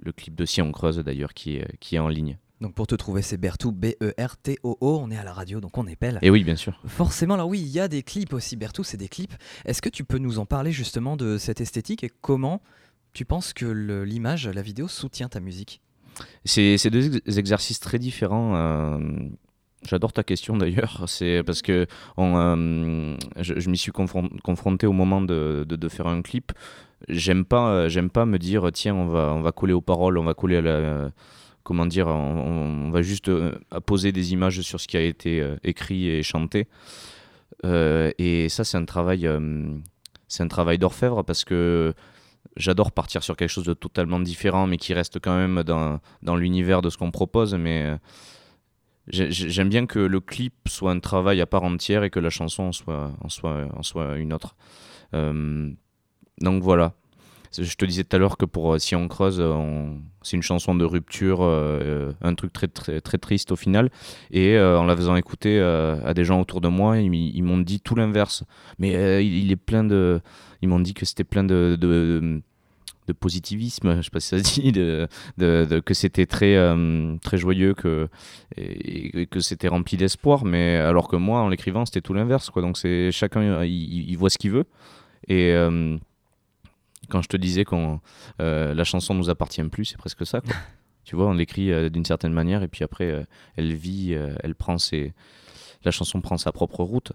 le 0.00 0.12
clip 0.12 0.34
de 0.34 0.44
Si 0.46 0.62
on 0.62 0.72
creuse 0.72 0.96
d'ailleurs, 0.98 1.34
qui, 1.34 1.56
est- 1.56 1.76
qui 1.80 1.96
est 1.96 1.98
en 1.98 2.08
ligne. 2.08 2.38
Donc 2.60 2.74
pour 2.74 2.86
te 2.88 2.94
trouver, 2.96 3.22
c'est 3.22 3.36
Bertou, 3.36 3.70
B-E-R-T-O-O. 3.72 4.98
On 5.00 5.10
est 5.10 5.16
à 5.16 5.22
la 5.24 5.32
radio, 5.32 5.60
donc 5.60 5.76
on 5.78 5.86
épelle. 5.86 6.18
Et 6.22 6.30
oui, 6.30 6.42
bien 6.44 6.56
sûr. 6.56 6.80
Forcément, 6.86 7.34
alors 7.34 7.48
oui, 7.48 7.60
il 7.60 7.68
y 7.68 7.78
a 7.80 7.86
des 7.88 8.02
clips 8.02 8.32
aussi. 8.32 8.56
Bertou, 8.56 8.82
c'est 8.82 8.96
des 8.96 9.08
clips. 9.08 9.34
Est-ce 9.64 9.80
que 9.82 9.88
tu 9.88 10.04
peux 10.04 10.18
nous 10.18 10.38
en 10.38 10.46
parler 10.46 10.72
justement 10.72 11.16
de 11.16 11.38
cette 11.38 11.60
esthétique 11.60 12.02
et 12.04 12.10
comment 12.20 12.60
tu 13.12 13.24
penses 13.24 13.52
que 13.52 13.66
l'image, 13.66 14.48
la 14.48 14.62
vidéo 14.62 14.88
soutient 14.88 15.28
ta 15.28 15.40
musique? 15.40 15.80
C'est 16.44 16.78
c'est 16.78 16.90
deux 16.90 17.16
ex- 17.16 17.38
exercices 17.38 17.78
très 17.80 17.98
différents. 17.98 18.56
euh, 18.56 18.98
J'adore 19.88 20.12
ta 20.12 20.24
question 20.24 20.56
d'ailleurs. 20.56 21.04
C'est 21.06 21.44
parce 21.46 21.62
que 21.62 21.86
on, 22.16 22.36
euh, 22.36 23.16
je, 23.38 23.60
je 23.60 23.70
m'y 23.70 23.78
suis 23.78 23.92
confron- 23.92 24.36
confronté 24.40 24.88
au 24.88 24.92
moment 24.92 25.20
de, 25.20 25.64
de- 25.68 25.76
de 25.76 25.88
faire 25.88 26.08
un 26.08 26.22
clip. 26.22 26.50
J'aime 27.08 27.44
pas, 27.44 27.70
euh, 27.70 27.88
j'aime 27.88 28.10
pas 28.10 28.26
me 28.26 28.38
dire 28.38 28.70
tiens 28.72 28.94
on 28.94 29.06
va, 29.06 29.32
on 29.32 29.40
va 29.40 29.52
coller 29.52 29.72
aux 29.72 29.80
paroles, 29.80 30.18
on 30.18 30.24
va 30.24 30.34
coller 30.34 30.56
à 30.56 30.60
la, 30.62 31.10
comment 31.62 31.86
dire, 31.86 32.08
on, 32.08 32.90
va 32.90 33.02
juste 33.02 33.28
euh, 33.28 33.52
poser 33.86 34.10
des 34.10 34.32
images 34.32 34.60
sur 34.62 34.80
ce 34.80 34.88
qui 34.88 34.96
a 34.96 35.02
été 35.02 35.40
euh, 35.40 35.56
écrit 35.62 36.08
et 36.08 36.22
chanté. 36.22 36.66
Et 37.64 38.48
ça 38.48 38.64
c'est 38.64 38.76
un 38.76 38.84
travail, 38.84 39.28
c'est 40.28 40.42
un 40.42 40.48
travail 40.48 40.78
d'orfèvre 40.78 41.22
parce 41.24 41.44
que 41.44 41.92
j'adore 42.56 42.92
partir 42.92 43.22
sur 43.22 43.36
quelque 43.36 43.50
chose 43.50 43.64
de 43.64 43.74
totalement 43.74 44.20
différent, 44.20 44.66
mais 44.66 44.76
qui 44.76 44.94
reste 44.94 45.18
quand 45.20 45.36
même 45.36 45.62
dans, 45.64 46.00
dans 46.22 46.36
l'univers 46.36 46.82
de 46.82 46.90
ce 46.90 46.96
qu'on 46.96 47.10
propose. 47.10 47.54
Mais 47.54 47.96
j'ai- 49.08 49.30
j'ai- 49.30 49.50
j'aime 49.50 49.68
bien 49.68 49.86
que 49.86 49.98
le 49.98 50.20
clip 50.20 50.54
soit 50.68 50.92
un 50.92 51.00
travail 51.00 51.40
à 51.40 51.46
part 51.46 51.64
entière 51.64 52.04
et 52.04 52.10
que 52.10 52.20
la 52.20 52.30
chanson 52.30 52.64
en 52.64 52.72
soit, 52.72 53.12
en 53.20 53.28
soit, 53.28 53.66
en 53.76 53.82
soit 53.82 54.16
une 54.18 54.32
autre. 54.32 54.54
Donc 56.40 56.62
voilà. 56.62 56.94
Je 57.56 57.74
te 57.74 57.84
disais 57.84 58.04
tout 58.04 58.14
à 58.14 58.18
l'heure 58.18 58.36
que 58.36 58.44
pour 58.44 58.74
euh, 58.74 58.78
Si 58.78 58.94
on 58.94 59.08
creuse, 59.08 59.38
euh, 59.40 59.90
c'est 60.22 60.36
une 60.36 60.42
chanson 60.42 60.74
de 60.74 60.84
rupture, 60.84 61.38
euh, 61.42 62.12
un 62.20 62.34
truc 62.34 62.52
très, 62.52 62.68
très, 62.68 63.00
très 63.00 63.18
triste 63.18 63.52
au 63.52 63.56
final. 63.56 63.90
Et 64.30 64.58
en 64.58 64.84
la 64.84 64.96
faisant 64.96 65.16
écouter 65.16 65.60
à 65.60 66.12
des 66.14 66.24
gens 66.24 66.40
autour 66.40 66.60
de 66.60 66.68
moi, 66.68 66.98
ils, 66.98 67.42
m'ont 67.42 67.58
dit 67.58 67.80
tout 67.80 67.94
l'inverse. 67.94 68.44
Mais 68.78 69.24
il, 69.24 69.50
est 69.50 69.56
plein 69.56 69.84
de. 69.84 70.20
Ils 70.62 70.68
m'ont 70.68 70.80
dit 70.80 70.94
que 70.94 71.06
c'était 71.06 71.24
plein 71.24 71.44
de, 71.44 71.76
de, 71.80 72.42
positivisme, 73.18 73.96
je 73.96 74.02
sais 74.02 74.10
pas 74.10 74.20
si 74.20 74.28
ça 74.28 74.38
se 74.38 74.60
dit, 74.60 74.70
de, 74.70 75.08
que 75.80 75.94
c'était 75.94 76.26
très, 76.26 76.58
très 77.22 77.38
joyeux, 77.38 77.72
que, 77.72 78.08
et, 78.56 79.26
que 79.26 79.40
c'était 79.40 79.68
rempli 79.68 79.96
d'espoir. 79.96 80.44
Mais 80.44 80.76
alors 80.76 81.08
que 81.08 81.16
moi, 81.16 81.40
en 81.40 81.48
l'écrivant, 81.48 81.86
c'était 81.86 82.02
tout 82.02 82.12
l'inverse. 82.12 82.50
Quoi. 82.50 82.60
Donc 82.60 82.76
c'est 82.76 83.10
chacun, 83.12 83.64
il, 83.64 84.10
il 84.10 84.18
voit 84.18 84.30
ce 84.30 84.36
qu'il 84.36 84.50
veut. 84.50 84.66
Et 85.28 85.54
quand 87.08 87.22
je 87.22 87.28
te 87.28 87.36
disais 87.36 87.64
que 87.64 87.74
la 88.38 88.84
chanson 88.84 89.14
nous 89.14 89.30
appartient 89.30 89.62
plus, 89.64 89.86
c'est 89.86 89.98
presque 89.98 90.26
ça. 90.26 90.40
Quoi. 90.40 90.54
tu 91.08 91.16
vois, 91.16 91.26
on 91.26 91.32
l'écrit 91.32 91.72
euh, 91.72 91.88
d'une 91.88 92.04
certaine 92.04 92.34
manière 92.34 92.62
et 92.62 92.68
puis 92.68 92.84
après, 92.84 93.10
euh, 93.10 93.24
elle 93.56 93.72
vit, 93.72 94.12
euh, 94.12 94.34
elle 94.42 94.54
prend 94.54 94.76
ses, 94.76 95.14
la 95.82 95.90
chanson 95.90 96.20
prend 96.20 96.36
sa 96.36 96.52
propre 96.52 96.84
route. 96.84 97.12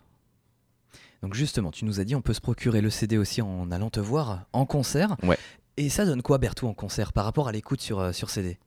Donc 1.21 1.35
justement, 1.35 1.69
tu 1.69 1.85
nous 1.85 1.99
as 1.99 2.03
dit 2.03 2.15
on 2.15 2.21
peut 2.23 2.33
se 2.33 2.41
procurer 2.41 2.81
le 2.81 2.89
CD 2.89 3.19
aussi 3.19 3.43
en 3.43 3.71
allant 3.71 3.91
te 3.91 3.99
voir 3.99 4.45
en 4.51 4.65
concert. 4.65 5.15
Ouais. 5.21 5.37
Et 5.77 5.89
ça 5.89 6.05
donne 6.05 6.23
quoi 6.23 6.39
Bertou 6.39 6.67
en 6.67 6.73
concert 6.73 7.13
par 7.13 7.23
rapport 7.23 7.47
à 7.47 7.51
l'écoute 7.51 7.81
sur, 7.81 7.99
euh, 7.99 8.11
sur 8.13 8.31
CD 8.31 8.57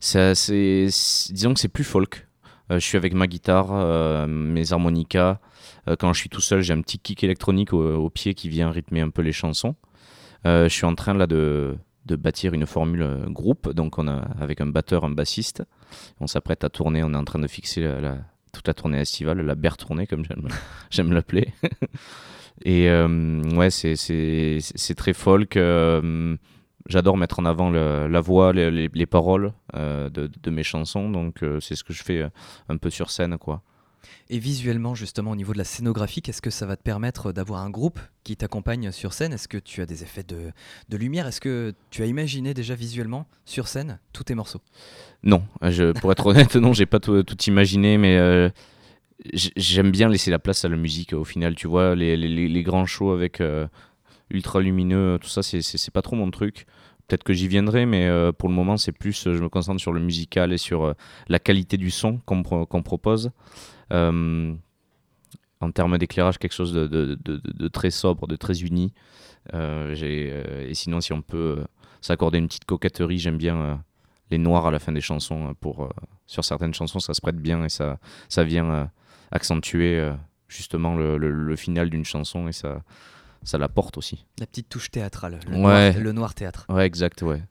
Ça, 0.00 0.32
disons 0.32 1.52
que 1.52 1.60
c'est 1.60 1.68
plus 1.68 1.84
folk. 1.84 2.26
Euh, 2.70 2.80
je 2.80 2.84
suis 2.84 2.96
avec 2.96 3.14
ma 3.14 3.26
guitare, 3.26 3.68
euh, 3.72 4.26
mes 4.26 4.72
harmonicas. 4.72 5.38
Euh, 5.88 5.96
quand 5.96 6.12
je 6.12 6.20
suis 6.20 6.28
tout 6.28 6.40
seul, 6.40 6.62
j'ai 6.62 6.72
un 6.72 6.80
petit 6.80 6.98
kick 6.98 7.22
électronique 7.22 7.72
au, 7.72 7.96
au 7.96 8.10
pied 8.10 8.34
qui 8.34 8.48
vient 8.48 8.70
rythmer 8.70 9.00
un 9.00 9.10
peu 9.10 9.22
les 9.22 9.32
chansons. 9.32 9.74
Euh, 10.44 10.64
je 10.68 10.74
suis 10.74 10.84
en 10.86 10.94
train 10.94 11.14
là 11.14 11.26
de, 11.26 11.76
de 12.06 12.16
bâtir 12.16 12.52
une 12.54 12.66
formule 12.66 13.02
euh, 13.02 13.26
groupe, 13.28 13.72
donc 13.72 13.98
on 13.98 14.06
a 14.08 14.16
avec 14.40 14.60
un 14.60 14.66
batteur, 14.66 15.04
un 15.04 15.10
bassiste. 15.10 15.62
On 16.20 16.26
s'apprête 16.26 16.64
à 16.64 16.68
tourner, 16.68 17.02
on 17.02 17.12
est 17.14 17.16
en 17.16 17.24
train 17.24 17.38
de 17.38 17.48
fixer 17.48 17.88
toute 18.52 18.66
la 18.68 18.74
tournée 18.74 19.00
estivale, 19.00 19.40
la 19.40 19.54
bear 19.54 19.76
tournée 19.76 20.06
comme 20.06 20.24
j'aime, 20.90 21.12
l'appeler. 21.12 21.52
Et 22.64 22.88
euh, 22.88 23.42
ouais, 23.54 23.70
c'est, 23.70 23.94
très 24.96 25.12
folk. 25.12 25.56
euh, 25.56 26.36
J'adore 26.88 27.16
mettre 27.16 27.40
en 27.40 27.44
avant 27.44 27.68
la 27.70 28.20
voix, 28.20 28.52
les, 28.52 28.70
les- 28.70 28.88
les 28.94 29.06
paroles 29.06 29.52
de, 29.74 30.08
de 30.08 30.50
mes 30.50 30.62
chansons, 30.62 31.10
donc 31.10 31.40
c'est 31.60 31.74
ce 31.74 31.82
que 31.82 31.92
je 31.92 32.02
fais 32.04 32.24
un 32.68 32.76
peu 32.76 32.90
sur 32.90 33.10
scène, 33.10 33.36
quoi. 33.38 33.62
Et 34.28 34.38
visuellement, 34.38 34.94
justement, 34.94 35.30
au 35.30 35.36
niveau 35.36 35.52
de 35.52 35.58
la 35.58 35.64
scénographie, 35.64 36.22
est-ce 36.26 36.42
que 36.42 36.50
ça 36.50 36.66
va 36.66 36.76
te 36.76 36.82
permettre 36.82 37.32
d'avoir 37.32 37.60
un 37.62 37.70
groupe 37.70 38.00
qui 38.24 38.36
t'accompagne 38.36 38.90
sur 38.90 39.12
scène? 39.12 39.32
Est-ce 39.32 39.48
que 39.48 39.58
tu 39.58 39.82
as 39.82 39.86
des 39.86 40.02
effets 40.02 40.24
de, 40.24 40.50
de 40.88 40.96
lumière? 40.96 41.26
Est-ce 41.26 41.40
que 41.40 41.74
tu 41.90 42.02
as 42.02 42.06
imaginé 42.06 42.54
déjà 42.54 42.74
visuellement 42.74 43.26
sur 43.44 43.68
scène 43.68 43.98
tous 44.12 44.24
tes 44.24 44.34
morceaux? 44.34 44.60
Non, 45.22 45.44
je, 45.62 45.92
pour 45.92 46.10
être 46.12 46.26
honnête, 46.26 46.56
non, 46.56 46.72
j'ai 46.72 46.86
pas 46.86 47.00
tout, 47.00 47.24
imaginé, 47.46 47.98
mais 47.98 48.16
euh, 48.16 48.48
j'aime 49.34 49.90
bien 49.90 50.08
laisser 50.08 50.30
la 50.30 50.38
place 50.38 50.64
à 50.64 50.68
la 50.68 50.76
musique. 50.76 51.12
Au 51.12 51.24
final, 51.24 51.54
tu 51.54 51.68
vois, 51.68 51.94
les, 51.94 52.62
grands 52.62 52.86
shows 52.86 53.12
avec 53.12 53.40
euh, 53.40 53.66
ultra 54.30 54.60
lumineux, 54.60 55.18
tout 55.20 55.28
ça, 55.28 55.42
c'est 55.42 55.92
pas 55.92 56.02
trop 56.02 56.16
mon 56.16 56.30
truc. 56.30 56.66
Peut-être 57.08 57.22
que 57.24 57.32
j'y 57.32 57.46
viendrai, 57.48 57.86
mais 57.86 58.06
euh, 58.06 58.32
pour 58.32 58.48
le 58.48 58.54
moment, 58.54 58.76
c'est 58.76 58.90
plus, 58.92 59.26
euh, 59.26 59.34
je 59.36 59.42
me 59.42 59.48
concentre 59.48 59.80
sur 59.80 59.92
le 59.92 60.00
musical 60.00 60.52
et 60.52 60.58
sur 60.58 60.84
euh, 60.84 60.94
la 61.28 61.38
qualité 61.38 61.76
du 61.76 61.90
son 61.90 62.18
qu'on 62.18 62.42
pro- 62.42 62.66
qu'on 62.66 62.82
propose. 62.82 63.30
En 65.60 65.70
termes 65.72 65.96
d'éclairage, 65.98 66.38
quelque 66.38 66.52
chose 66.52 66.72
de, 66.74 67.68
très 67.68 67.90
sobre, 67.90 68.26
de 68.26 68.36
très 68.36 68.60
uni. 68.62 68.92
Et 69.54 70.70
sinon, 70.74 71.00
si 71.00 71.12
on 71.12 71.22
peut 71.22 71.64
s'accorder 72.02 72.38
une 72.38 72.46
petite 72.46 72.66
coquetterie, 72.66 73.18
j'aime 73.18 73.38
bien 73.38 73.82
les 74.30 74.38
noirs 74.38 74.66
à 74.66 74.70
la 74.70 74.78
fin 74.78 74.92
des 74.92 75.00
chansons. 75.00 75.54
Pour, 75.60 75.88
sur 76.26 76.44
certaines 76.44 76.74
chansons, 76.74 76.98
ça 77.00 77.14
se 77.14 77.20
prête 77.22 77.36
bien 77.36 77.64
et 77.64 77.68
ça, 77.70 77.98
vient 78.44 78.90
accentuer 79.30 80.10
justement 80.48 80.94
le, 80.94 81.16
le- 81.16 81.30
le 81.30 81.56
final 81.56 81.88
d'une 81.90 82.04
chanson 82.04 82.48
et 82.48 82.52
ça, 82.52 82.82
ça 83.42 83.58
la 83.58 83.68
porte 83.68 83.98
aussi. 83.98 84.24
La 84.38 84.46
petite 84.46 84.68
touche 84.68 84.90
théâtrale, 84.90 85.40
le, 85.48 85.52
Ouais. 85.56 85.92
noir, 85.92 85.92
le 86.02 86.12
noir 86.12 86.34
théâtre. 86.34 86.66
Ouais, 86.68 86.86
exact, 86.86 87.22
ouais. 87.22 87.42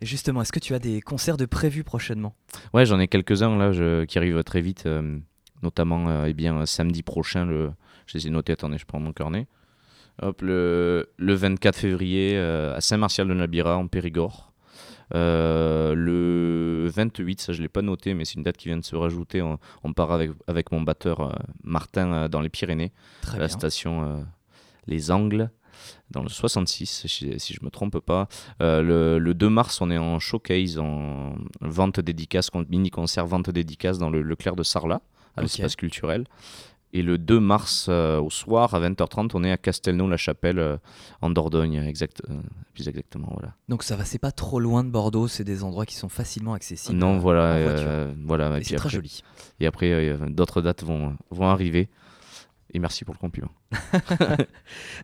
Et 0.00 0.06
justement, 0.06 0.40
est-ce 0.42 0.52
que 0.52 0.58
tu 0.60 0.74
as 0.74 0.78
des 0.78 1.00
concerts 1.02 1.36
de 1.36 1.44
prévus 1.44 1.84
prochainement? 1.84 2.34
Ouais, 2.72 2.86
j'en 2.86 2.98
ai 2.98 3.08
quelques-uns 3.08 3.56
là 3.58 3.72
je- 3.72 4.04
qui 4.04 4.16
arrivent 4.18 4.42
très 4.42 4.60
vite, 4.62 4.86
euh, 4.86 5.18
notamment 5.62 6.08
euh, 6.08 6.24
eh 6.28 6.32
bien, 6.32 6.64
samedi 6.64 7.02
prochain. 7.02 7.44
Le, 7.44 7.72
je 8.06 8.16
les 8.16 8.26
ai 8.26 8.30
notés, 8.30 8.52
attendez, 8.52 8.78
je 8.78 8.86
prends 8.86 9.00
mon 9.00 9.12
carnet. 9.12 9.46
Hop, 10.22 10.40
le, 10.40 11.10
le 11.18 11.34
24 11.34 11.76
février 11.76 12.38
euh, 12.38 12.74
à 12.74 12.80
Saint-Martial 12.80 13.28
de 13.28 13.34
Nabira 13.34 13.76
en 13.76 13.86
Périgord. 13.86 14.50
Le 15.12 16.88
28, 16.88 17.40
ça 17.40 17.52
je 17.52 17.62
l'ai 17.62 17.68
pas 17.68 17.82
noté, 17.82 18.14
mais 18.14 18.24
c'est 18.24 18.34
une 18.34 18.42
date 18.42 18.56
qui 18.56 18.68
vient 18.68 18.76
de 18.78 18.84
se 18.84 18.96
rajouter. 18.96 19.42
On, 19.42 19.58
on 19.84 19.92
part 19.92 20.12
avec, 20.12 20.30
avec 20.46 20.72
mon 20.72 20.80
batteur 20.82 21.38
Martin 21.64 22.28
dans 22.28 22.40
les 22.40 22.48
Pyrénées, 22.48 22.92
Très 23.22 23.36
à 23.36 23.40
la 23.40 23.48
station 23.48 24.24
Les 24.86 25.10
Angles, 25.10 25.50
dans 26.10 26.22
le 26.22 26.28
66, 26.28 27.06
si, 27.06 27.38
si 27.38 27.52
je 27.54 27.64
me 27.64 27.70
trompe 27.70 27.98
pas. 28.00 28.28
Euh, 28.62 28.82
le, 28.82 29.18
le 29.18 29.34
2 29.34 29.48
mars, 29.50 29.80
on 29.80 29.90
est 29.90 29.98
en 29.98 30.18
showcase, 30.18 30.78
en 30.78 31.34
vente 31.60 32.00
dédicace, 32.00 32.50
con- 32.50 32.64
mini-concert 32.68 33.26
vente 33.26 33.50
dédicace 33.50 33.98
dans 33.98 34.10
le 34.10 34.22
Leclerc 34.22 34.56
de 34.56 34.62
Sarlat, 34.62 35.00
à 35.36 35.42
l'espace 35.42 35.76
culturel. 35.76 36.24
Et 36.92 37.02
le 37.02 37.18
2 37.18 37.40
mars 37.40 37.86
euh, 37.90 38.18
au 38.20 38.30
soir 38.30 38.72
à 38.74 38.80
20h30, 38.80 39.32
on 39.34 39.44
est 39.44 39.50
à 39.50 39.58
Castelnau-la-Chapelle 39.58 40.58
euh, 40.58 40.76
en 41.20 41.28
Dordogne, 41.28 41.74
exact, 41.84 42.22
euh, 42.30 42.34
plus 42.72 42.88
exactement. 42.88 43.28
Voilà. 43.32 43.54
Donc 43.68 43.82
ça 43.82 43.96
va, 43.96 44.04
c'est 44.06 44.20
pas 44.20 44.30
trop 44.32 44.60
loin 44.60 44.82
de 44.82 44.88
Bordeaux, 44.88 45.28
c'est 45.28 45.44
des 45.44 45.62
endroits 45.62 45.84
qui 45.84 45.96
sont 45.96 46.08
facilement 46.08 46.54
accessibles. 46.54 46.96
non, 46.96 47.18
voilà, 47.18 47.56
en 47.56 48.14
voilà. 48.24 48.46
Et 48.54 48.56
Et 48.56 48.60
puis 48.60 48.64
c'est 48.70 48.76
très 48.76 48.88
joli. 48.88 49.20
et 49.60 49.66
après 49.66 50.16
d'autres 50.30 50.62
dates 50.62 50.84
vont, 50.84 51.16
vont 51.30 51.48
arriver. 51.48 51.90
Et 52.72 52.78
merci 52.78 53.04
pour 53.04 53.14
le 53.14 53.18
compliment. 53.18 53.50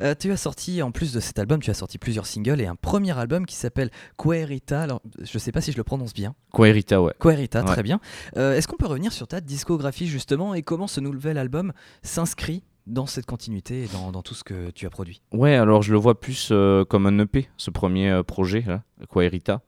Euh, 0.03 0.15
tu 0.19 0.33
as 0.33 0.37
sorti, 0.37 0.83
en 0.83 0.91
plus 0.91 1.13
de 1.13 1.21
cet 1.21 1.39
album, 1.39 1.61
tu 1.61 1.71
as 1.71 1.75
sorti 1.75 1.97
plusieurs 1.99 2.27
singles 2.27 2.61
et 2.61 2.67
un 2.67 2.75
premier 2.75 3.17
album 3.17 3.47
qui 3.47 3.55
s'appelle 3.55 3.91
Querita. 4.17 4.83
Alors, 4.83 5.01
je 5.21 5.39
sais 5.39 5.53
pas 5.53 5.61
si 5.61 5.71
je 5.73 5.77
le 5.77 5.85
prononce 5.85 6.13
bien. 6.15 6.35
Quaerita, 6.53 7.01
ouais. 7.01 7.13
Querita, 7.21 7.61
Ouais. 7.61 7.67
très 7.67 7.83
bien. 7.83 8.01
Euh, 8.37 8.55
Est-ce 8.57 8.67
qu'on 8.67 8.77
peut 8.77 8.87
revenir 8.87 9.13
sur 9.13 9.29
ta 9.29 9.41
discographie 9.41 10.07
justement 10.09 10.55
et 10.55 10.63
comment 10.63 10.87
ce 10.89 11.01
nouvel 11.01 11.39
album 11.39 11.73
s'inscrit 12.03 12.65
dans 12.87 13.07
cette 13.07 13.27
continuité 13.27 13.85
et 13.85 13.89
dans, 13.89 14.23
tout 14.23 14.35
ce 14.35 14.45
que 14.45 14.71
tu 14.71 14.87
as 14.87 14.91
produit 14.91 15.23
Ouais, 15.33 15.55
alors 15.55 15.83
je 15.83 15.93
le 15.93 15.99
vois 15.99 16.19
plus 16.19 16.49
euh, 16.51 16.85
comme 16.85 17.07
un 17.07 17.19
EP, 17.19 17.49
ce 17.57 17.71
premier 17.71 18.11
euh, 18.11 18.23
projet, 18.23 18.65
là, 18.67 18.83
Quaerita. 19.09 19.63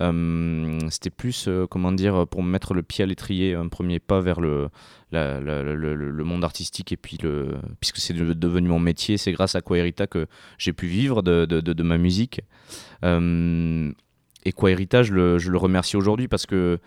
Euh, 0.00 0.78
C'était 0.90 1.10
plus, 1.10 1.48
comment 1.70 1.92
dire, 1.92 2.26
pour 2.28 2.42
me 2.42 2.50
mettre 2.50 2.74
le 2.74 2.82
pied 2.82 3.04
à 3.04 3.06
l'étrier, 3.06 3.54
un 3.54 3.68
premier 3.68 3.98
pas 4.00 4.20
vers 4.20 4.40
le, 4.40 4.70
monde 5.12 6.44
artistique. 6.44 6.92
Et 6.92 6.96
puis, 6.96 7.18
le, 7.22 7.56
puisque 7.80 7.98
c'est 7.98 8.14
de- 8.14 8.32
devenu 8.32 8.68
mon 8.68 8.80
métier, 8.80 9.16
c'est 9.16 9.32
grâce 9.32 9.54
à 9.54 9.60
Quaerita 9.60 10.06
que 10.06 10.26
j'ai 10.58 10.72
pu 10.72 10.86
vivre 10.86 11.22
de, 11.22 11.82
ma 11.82 11.98
musique. 11.98 12.40
Et 13.02 14.52
Quaerita, 14.52 15.02
je 15.02 15.12
le 15.14 15.58
remercie 15.58 15.96
aujourd'hui 15.96 16.28
parce 16.28 16.46
que 16.46 16.78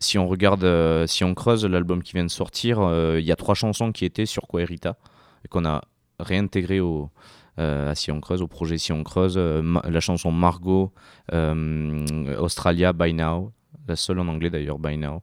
si 0.00 0.18
on 0.18 0.28
regarde, 0.28 0.64
euh, 0.64 1.06
si 1.06 1.24
on 1.24 1.34
creuse 1.34 1.64
l'album 1.64 2.02
qui 2.02 2.12
vient 2.12 2.24
de 2.24 2.30
sortir, 2.30 2.80
euh, 2.80 3.18
il 3.18 3.26
y 3.26 3.32
a 3.32 3.36
trois 3.36 3.54
chansons 3.54 3.92
qui 3.92 4.04
étaient 4.04 4.26
sur 4.26 4.46
Quaerita 4.46 4.96
et 5.44 5.48
qu'on 5.48 5.64
a 5.64 5.82
réintégré 6.20 6.80
au, 6.80 7.10
euh, 7.58 7.94
Si 7.94 8.10
on 8.12 8.20
creuse, 8.20 8.42
au 8.42 8.46
projet 8.46 8.78
Si 8.78 8.92
on 8.92 9.02
creuse, 9.02 9.34
euh, 9.36 9.62
la 9.84 10.00
chanson 10.00 10.30
Margot, 10.30 10.92
Australia 11.32 12.92
By 12.92 13.12
Now, 13.14 13.52
la 13.88 13.96
seule 13.96 14.20
en 14.20 14.28
anglais 14.28 14.50
d'ailleurs, 14.50 14.78
By 14.78 14.96
Now. 14.96 15.22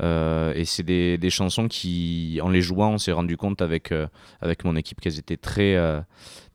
Et 0.00 0.64
c'est 0.64 0.84
des, 0.84 1.18
des 1.18 1.30
chansons 1.30 1.66
qui, 1.66 2.38
en 2.42 2.48
les 2.48 2.62
jouant, 2.62 2.92
on 2.92 2.98
s'est 2.98 3.12
rendu 3.12 3.36
compte 3.36 3.62
avec, 3.62 3.92
avec 4.40 4.64
mon 4.64 4.76
équipe 4.76 5.00
qu'elles 5.00 5.18
étaient 5.18 5.36
très, 5.36 5.76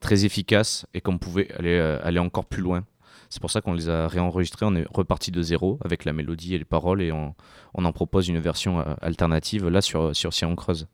très 0.00 0.24
efficaces 0.24 0.86
et 0.94 1.02
qu'on 1.02 1.18
pouvait 1.18 1.52
aller, 1.52 1.78
aller 1.78 2.20
encore 2.20 2.46
plus 2.46 2.62
loin. 2.62 2.84
C'est 3.30 3.40
pour 3.40 3.50
ça 3.50 3.60
qu'on 3.60 3.72
les 3.72 3.88
a 3.88 4.08
réenregistrées, 4.08 4.66
on 4.66 4.74
est 4.74 4.86
reparti 4.92 5.30
de 5.30 5.42
zéro 5.42 5.78
avec 5.84 6.04
la 6.04 6.12
mélodie 6.12 6.54
et 6.54 6.58
les 6.58 6.64
paroles 6.64 7.02
et 7.02 7.12
on, 7.12 7.34
on 7.74 7.84
en 7.84 7.92
propose 7.92 8.28
une 8.28 8.38
version 8.38 8.80
euh, 8.80 8.94
alternative 9.00 9.68
là 9.68 9.80
sur, 9.80 10.14
sur 10.14 10.32
Si 10.32 10.44
on 10.44 10.56
creuse. 10.56 10.86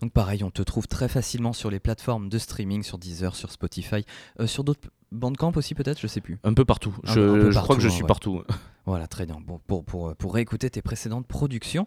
Donc 0.00 0.12
pareil, 0.12 0.42
on 0.44 0.50
te 0.50 0.62
trouve 0.62 0.88
très 0.88 1.08
facilement 1.08 1.52
sur 1.52 1.70
les 1.70 1.80
plateformes 1.80 2.28
de 2.28 2.38
streaming, 2.38 2.82
sur 2.82 2.98
Deezer, 2.98 3.34
sur 3.34 3.50
Spotify, 3.50 4.04
euh, 4.40 4.46
sur 4.46 4.64
d'autres 4.64 4.90
Bandcamp 5.12 5.52
aussi 5.56 5.74
peut-être, 5.74 6.00
je 6.00 6.06
sais 6.06 6.20
plus. 6.20 6.38
Un 6.44 6.54
peu 6.54 6.64
partout. 6.64 6.94
Un 7.04 7.12
Je, 7.14 7.20
peu- 7.20 7.30
un 7.30 7.40
peu 7.40 7.50
je 7.52 7.58
crois 7.60 7.76
que 7.76 7.82
je 7.82 7.88
hein, 7.88 7.90
suis 7.90 8.02
ouais. 8.02 8.08
partout. 8.08 8.42
Voilà, 8.84 9.06
très 9.06 9.26
bien. 9.26 9.36
Bon, 9.46 9.60
pour, 9.68 9.84
pour, 9.84 10.12
pour 10.16 10.34
réécouter 10.34 10.68
tes 10.68 10.82
précédentes 10.82 11.24
productions. 11.28 11.86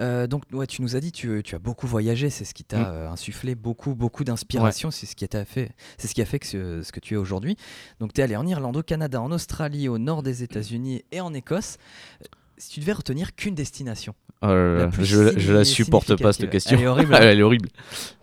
Euh, 0.00 0.28
donc, 0.28 0.44
ouais, 0.52 0.68
tu 0.68 0.80
nous 0.80 0.94
as 0.94 1.00
dit 1.00 1.10
tu, 1.10 1.42
tu 1.42 1.56
as 1.56 1.58
beaucoup 1.58 1.88
voyagé, 1.88 2.30
c'est 2.30 2.44
ce 2.44 2.54
qui 2.54 2.62
t'a 2.62 2.78
Mm. 2.78 2.86
euh, 2.86 3.10
insufflé 3.10 3.56
beaucoup, 3.56 3.96
beaucoup 3.96 4.22
d'inspiration, 4.22 4.92
c'est 4.92 5.06
ce 5.06 5.16
qui 5.16 5.26
t'a 5.26 5.44
fait, 5.44 5.72
c'est 5.98 6.06
ce 6.06 6.14
qui 6.14 6.22
a 6.22 6.24
fait 6.24 6.38
que 6.38 6.46
ce, 6.46 6.82
ce 6.84 6.92
que 6.92 7.00
tu 7.00 7.14
es 7.14 7.16
aujourd'hui. 7.16 7.56
Donc, 7.98 8.12
tu 8.12 8.20
es 8.20 8.24
allé 8.24 8.36
en 8.36 8.46
Irlande, 8.46 8.76
au 8.76 8.84
Canada, 8.84 9.20
en 9.20 9.32
Australie, 9.32 9.88
au 9.88 9.98
nord 9.98 10.22
des 10.22 10.44
États-Unis 10.44 11.02
et 11.10 11.20
en 11.20 11.34
Écosse. 11.34 11.78
Euh, 12.22 12.26
Si 12.58 12.70
tu 12.70 12.78
devais 12.80 12.92
retenir 12.92 13.34
qu'une 13.34 13.56
destination, 13.56 14.14
Oh 14.40 14.46
La 14.46 14.88
je, 15.00 15.36
je 15.38 15.52
la 15.52 15.64
supporte 15.64 16.14
pas 16.22 16.32
cette 16.32 16.48
question. 16.50 16.76
Elle 16.76 16.84
est 16.84 16.86
horrible, 16.86 17.12
hein. 17.14 17.18
Elle 17.22 17.40
est 17.40 17.42
horrible. 17.42 17.70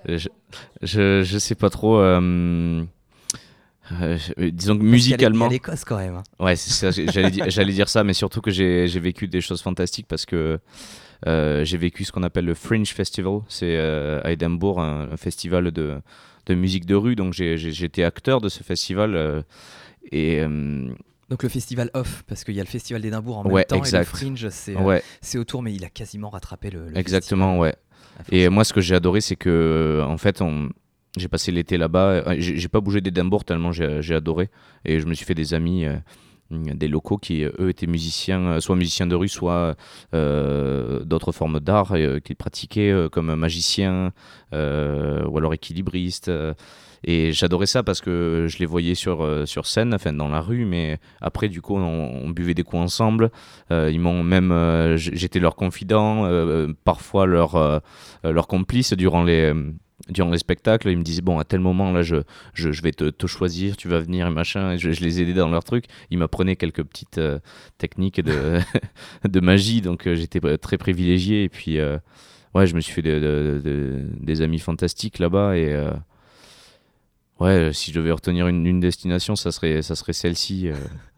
Je, 0.08 0.30
je, 0.82 1.24
je 1.24 1.38
sais 1.40 1.56
pas 1.56 1.70
trop. 1.70 1.98
euh, 1.98 2.86
euh, 4.02 4.18
je- 4.18 4.46
disons 4.50 4.78
que 4.78 4.84
musicalement. 4.84 5.48
a 5.48 5.50
l'Écosse 5.50 5.84
quand 5.86 5.98
même. 5.98 6.16
hein. 6.16 6.24
Ouais, 6.40 6.56
j'allais 7.48 7.74
dire, 7.74 7.90
ça, 7.90 8.04
mais 8.04 8.14
surtout 8.14 8.42
que 8.42 8.52
j'ai 8.52 8.88
vécu 9.00 9.28
des 9.28 9.42
choses 9.42 9.62
fantastiques 9.62 10.08
parce 10.08 10.26
que 10.26 10.60
euh, 11.28 11.64
j'ai 11.64 11.78
vécu 11.78 12.04
ce 12.04 12.12
qu'on 12.12 12.24
appelle 12.24 12.46
le 12.46 12.54
Fringe 12.54 12.90
Festival. 12.94 13.40
C'est 13.48 13.78
euh, 13.78 14.20
à 14.24 14.32
Édimbourg, 14.32 14.82
un, 14.82 15.10
un 15.12 15.18
festival 15.18 15.72
de, 15.72 15.96
de 16.48 16.54
musique 16.56 16.86
de 16.86 16.96
rue. 16.96 17.16
Donc 17.16 17.34
j'étais 17.34 18.04
acteur 18.04 18.42
de 18.42 18.50
ce 18.50 18.64
festival. 18.64 19.16
euh, 19.16 19.42
et 20.12 20.42
euh, 20.42 20.90
Donc, 21.30 21.44
le 21.44 21.50
festival 21.50 21.90
Off, 21.94 22.24
parce 22.28 22.44
qu'il 22.44 22.56
y 22.56 22.60
a 22.60 22.64
le 22.64 22.68
festival 22.70 23.02
d'Édimbourg 23.02 23.38
en 23.38 23.46
Ouais, 23.46 23.62
même 23.62 23.66
temps, 23.66 23.76
et 23.78 23.80
le. 24.00 24.04
Fringe, 24.04 24.50
c'est 24.50 24.76
euh, 24.76 24.82
ouais, 24.82 25.02
autour, 25.36 25.62
mais 25.64 25.74
il 25.74 25.84
a 25.86 25.90
quasiment 25.90 26.30
rattrapé 26.30 26.70
le. 26.70 26.90
le 26.90 26.98
exactement, 26.98 27.58
ouais. 27.60 27.74
festival. 28.18 28.40
Et 28.42 28.50
moi, 28.50 28.64
ce 28.66 28.74
que 28.74 28.82
j'ai 28.82 28.96
adoré, 28.96 29.22
c'est 29.22 29.38
que, 29.38 29.50
euh, 29.50 30.06
en 30.06 30.18
fait, 30.18 30.42
on... 30.42 30.70
j'ai 31.18 31.28
passé 31.28 31.52
l'été 31.52 31.78
là-bas. 31.78 32.10
Euh, 32.28 32.36
J'ai 32.40 32.68
pas 32.68 32.82
bougé 32.82 33.02
d'Édimbourg 33.02 33.46
tellement 33.46 33.72
j'ai 33.72 34.16
adoré. 34.16 34.50
Et 34.86 35.00
je 35.00 35.06
me 35.06 35.14
suis 35.14 35.26
fait 35.26 35.36
des 35.36 35.54
amis, 35.54 35.86
euh, 35.86 35.98
des 36.52 36.88
locaux 36.88 37.18
qui, 37.18 37.44
eux, 37.44 37.70
étaient 37.70 37.88
musiciens, 37.88 38.42
euh, 38.42 38.60
soit 38.60 38.76
musiciens 38.76 39.08
de 39.08 39.16
rue, 39.16 39.30
soit 39.30 39.76
d'autres 40.12 41.32
formes 41.32 41.60
d'art 41.60 41.94
euh, 41.94 42.20
qu'ils 42.20 42.36
pratiquaient, 42.36 42.94
comme 43.12 43.34
magiciens 43.36 44.12
ou 44.52 45.38
alors 45.38 45.54
équilibristes. 45.54 46.32
et 47.04 47.32
j'adorais 47.32 47.66
ça 47.66 47.84
parce 47.84 48.02
que 48.02 48.46
je 48.48 48.58
les 48.60 48.66
voyais 48.66 48.96
sur, 48.96 49.28
sur 49.46 49.66
scène, 49.66 49.94
enfin 49.94 50.14
dans 50.14 50.30
la 50.30 50.42
rue, 50.42 50.66
mais 50.66 51.00
après, 51.22 51.50
du 51.50 51.62
coup, 51.62 51.76
on, 51.76 52.24
on 52.24 52.30
buvait 52.30 52.54
des 52.54 52.64
coups 52.64 52.82
ensemble. 52.82 53.32
Ils 53.72 54.00
m'ont 54.00 54.24
même, 54.24 54.96
j'étais 54.96 55.40
leur 55.40 55.56
confident, 55.56 56.28
parfois 56.84 57.26
leur, 57.26 57.82
leur 58.24 58.48
complice 58.48 58.94
durant 58.94 59.24
les, 59.24 59.54
durant 60.10 60.30
les 60.32 60.38
spectacles. 60.38 60.90
Ils 60.90 60.98
me 60.98 61.04
disaient, 61.04 61.22
bon, 61.22 61.40
à 61.40 61.44
tel 61.44 61.60
moment, 61.60 61.92
là, 61.92 62.02
je, 62.02 62.18
je, 62.54 62.72
je 62.72 62.82
vais 62.82 62.92
te, 62.92 63.10
te 63.10 63.28
choisir, 63.28 63.78
tu 63.78 63.88
vas 63.88 64.00
venir 64.00 64.28
et 64.28 64.30
machin. 64.30 64.72
Et 64.74 64.78
je, 64.78 64.92
je 64.92 65.02
les 65.02 65.22
aidais 65.22 65.34
dans 65.34 65.50
leur 65.50 65.64
truc. 65.64 65.86
Ils 66.12 66.18
m'apprenaient 66.18 66.56
quelques 66.56 66.84
petites 66.84 67.18
euh, 67.18 67.40
techniques 67.78 68.22
de, 68.22 68.60
de 69.28 69.40
magie, 69.40 69.82
donc 69.82 70.08
euh, 70.08 70.16
j'étais 70.16 70.40
très 70.58 70.78
privilégié. 70.78 71.44
Et 71.44 71.50
puis, 71.50 71.80
euh, 71.80 71.98
ouais, 72.54 72.68
je 72.68 72.76
me 72.76 72.82
suis 72.82 72.94
fait 72.94 73.02
de- 73.02 73.20
de- 73.20 73.62
de- 73.64 74.06
des 74.20 74.42
amis 74.42 74.60
fantastiques 74.60 75.20
là-bas. 75.20 75.58
Et. 75.58 75.76
Ouais, 77.40 77.72
si 77.74 77.92
je 77.92 78.00
devais 78.00 78.12
retenir 78.12 78.48
une, 78.48 78.66
une 78.66 78.80
destination, 78.80 79.36
ça 79.36 79.52
serait, 79.52 79.82
ça 79.82 79.96
serait 79.96 80.14
celle-ci. 80.14 80.70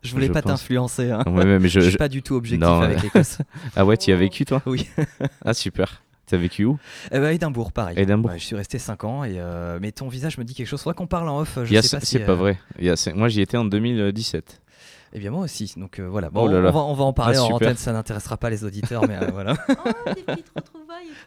Je 0.01 0.11
voulais 0.13 0.27
je 0.27 0.31
pas 0.31 0.41
t'influencer. 0.41 1.11
hein. 1.11 1.23
Ouais, 1.27 1.59
je, 1.67 1.81
suis 1.81 1.97
pas 1.97 2.07
du 2.07 2.23
tout 2.23 2.35
objectif 2.35 2.65
Non, 2.65 2.79
avec 2.81 3.03
l'Écosse. 3.03 3.39
Ah 3.75 3.85
ouais, 3.85 3.97
tu 3.97 4.09
y 4.09 4.13
as 4.13 4.15
vécu 4.15 4.45
toi? 4.45 4.61
Oui. 4.65 4.87
Ah 5.43 5.53
super. 5.53 6.01
T'as 6.27 6.37
vécu 6.37 6.65
où? 6.65 6.77
Eh 7.11 7.19
ben, 7.19 7.29
Édimbourg, 7.29 7.71
pareil. 7.71 7.99
Édimbourg. 7.99 8.31
Ouais, 8.31 8.39
je 8.39 8.45
suis 8.45 8.55
resté 8.55 8.79
5 8.79 9.03
ans, 9.03 9.23
et, 9.23 9.35
euh, 9.39 9.77
mais 9.81 9.91
ton 9.91 10.07
visage 10.07 10.37
me 10.37 10.43
dit 10.43 10.53
quelque 10.55 10.67
chose. 10.67 10.81
Soit 10.81 10.93
qu'on 10.95 11.07
parle 11.07 11.29
en 11.29 11.39
off, 11.39 11.59
je 11.63 11.79
sais 11.81 11.97
pas 11.97 12.03
si, 12.03 12.13
C'est 12.13 12.19
pas 12.19 12.31
euh, 12.31 12.35
vrai. 12.35 12.57
Il 12.79 12.85
y 12.85 12.89
a- 12.89 12.95
c'est- 12.95 13.13
Moi 13.13 13.27
j'y 13.27 13.41
étais 13.41 13.57
en 13.57 13.65
2017. 13.65 14.61
Eh 15.13 15.19
bien, 15.19 15.31
moi 15.31 15.43
aussi. 15.45 15.73
Donc 15.77 15.99
euh, 15.99 16.07
voilà. 16.09 16.29
Bon, 16.29 16.41
Oh 16.43 16.47
là 16.51 16.57
on, 16.67 16.71
va, 16.71 16.79
on 16.81 16.93
va 16.93 17.03
en 17.05 17.13
parler 17.13 17.37
Ah, 17.37 17.43
en 17.43 17.45
super. 17.45 17.55
antenne, 17.67 17.77
ça 17.77 17.93
n'intéressera 17.93 18.35
pas 18.37 18.49
les 18.49 18.63
auditeurs, 18.65 19.07
mais 19.07 19.15
euh, 19.21 19.29
voilà. 19.31 19.53
Oh, 19.69 19.73
des 20.13 20.23
petites 20.23 20.51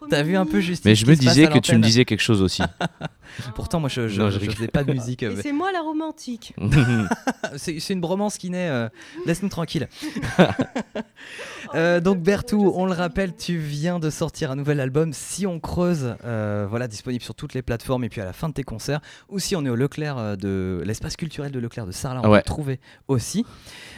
T'as 0.09 0.23
vu 0.23 0.35
un 0.37 0.45
peu 0.45 0.59
juste 0.59 0.85
Mais 0.85 0.95
je 0.95 1.05
me 1.05 1.15
disais 1.15 1.47
que 1.47 1.59
tu 1.59 1.75
me 1.75 1.81
disais 1.81 2.05
quelque 2.05 2.21
chose 2.21 2.41
aussi. 2.41 2.61
Pourtant, 3.55 3.79
moi, 3.79 3.89
je, 3.89 4.07
je, 4.07 4.19
Non, 4.19 4.29
je 4.29 4.35
je 4.35 4.39
rigole. 4.39 4.55
faisais 4.55 4.67
pas 4.67 4.83
de 4.83 4.91
musique. 4.91 5.23
euh, 5.23 5.35
c'est 5.41 5.51
moi 5.51 5.71
la 5.71 5.81
romantique. 5.81 6.53
C'est 7.57 7.89
une 7.89 8.01
bromance 8.01 8.37
qui 8.37 8.49
naît. 8.49 8.69
euh, 8.69 8.89
Laisse-nous 9.25 9.49
tranquille. 9.49 9.87
Euh, 11.75 11.99
donc 11.99 12.19
Bertou, 12.23 12.71
on 12.75 12.85
le 12.87 12.93
rappelle, 12.93 13.35
tu 13.35 13.57
viens 13.57 13.99
de 13.99 14.09
sortir 14.09 14.49
un 14.49 14.55
nouvel 14.55 14.79
album. 14.79 15.13
Si 15.13 15.45
on 15.45 15.59
creuse, 15.59 16.15
euh, 16.25 16.65
voilà, 16.67 16.87
disponible 16.87 17.23
sur 17.23 17.35
toutes 17.35 17.53
les 17.53 17.61
plateformes 17.61 18.03
et 18.03 18.09
puis 18.09 18.21
à 18.21 18.25
la 18.25 18.33
fin 18.33 18.49
de 18.49 18.53
tes 18.53 18.63
concerts. 18.63 19.01
Ou 19.27 19.37
si 19.37 19.55
on 19.55 19.63
est 19.65 19.69
au 19.69 19.75
Leclerc 19.75 20.17
euh, 20.17 20.35
de 20.35 20.81
l'espace 20.83 21.15
culturel 21.15 21.51
de 21.51 21.59
Leclerc 21.59 21.85
de 21.85 21.91
Sarlat, 21.91 22.21
on 22.21 22.23
peut 22.23 22.29
Ouais. 22.29 22.37
le 22.37 22.43
trouver 22.43 22.79
aussi. 23.07 23.45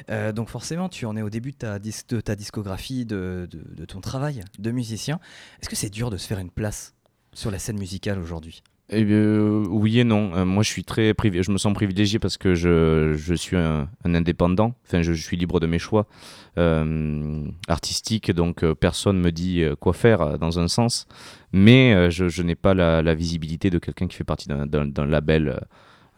Euh, 0.10 0.34
donc 0.34 0.50
forcément, 0.50 0.90
tu 0.90 1.06
en 1.06 1.16
es 1.16 1.22
au 1.22 1.30
début 1.30 1.52
de 1.52 1.58
ta, 1.58 1.80
dis- 1.80 2.02
de 2.10 2.20
ta 2.20 2.36
discographie, 2.36 3.06
de, 3.06 3.48
de- 3.50 3.62
de 3.76 3.86
ton 3.86 4.02
travail 4.02 4.42
de 4.60 4.72
musicien. 4.72 5.20
Est-ce 5.62 5.70
que 5.70 5.76
c'est 5.76 5.90
dur 5.90 6.10
de 6.10 6.18
se 6.18 6.28
faire 6.28 6.40
une 6.40 6.52
place 6.52 6.96
sur 7.34 7.52
la 7.52 7.60
scène 7.60 7.78
musicale 7.78 8.20
aujourd'hui? 8.20 8.64
Eh 8.94 9.06
bien, 9.06 9.16
euh, 9.16 9.66
oui 9.70 10.00
et 10.00 10.04
non. 10.04 10.36
Euh, 10.36 10.44
moi, 10.44 10.64
je 10.64 10.70
suis 10.70 10.84
très 10.84 11.14
privi- 11.14 11.44
je 11.44 11.52
me 11.52 11.58
sens 11.58 11.74
privilégié 11.74 12.20
parce 12.20 12.38
que 12.38 12.56
je, 12.56 13.34
suis 13.36 13.56
un, 13.56 13.88
indépendant. 14.04 14.76
Enfin, 14.86 15.02
je, 15.02 15.14
suis 15.14 15.38
libre 15.38 15.62
de 15.62 15.68
mes 15.68 15.80
choix 15.80 16.08
euh, 16.58 17.46
artistiques, 17.70 18.32
donc 18.32 18.66
personne 18.74 19.18
me 19.20 19.32
dit 19.32 19.64
quoi 19.80 19.94
faire 19.94 20.38
dans 20.38 20.60
un 20.60 20.68
sens. 20.68 21.08
Mais 21.54 22.12
je, 22.12 22.42
n'ai 22.42 22.56
pas 22.56 22.74
la, 22.74 23.14
visibilité 23.14 23.70
de 23.70 23.80
quelqu'un 23.80 24.08
qui 24.08 24.18
fait 24.18 24.26
partie 24.26 24.50
d'un- 24.50 25.06
label, 25.06 25.62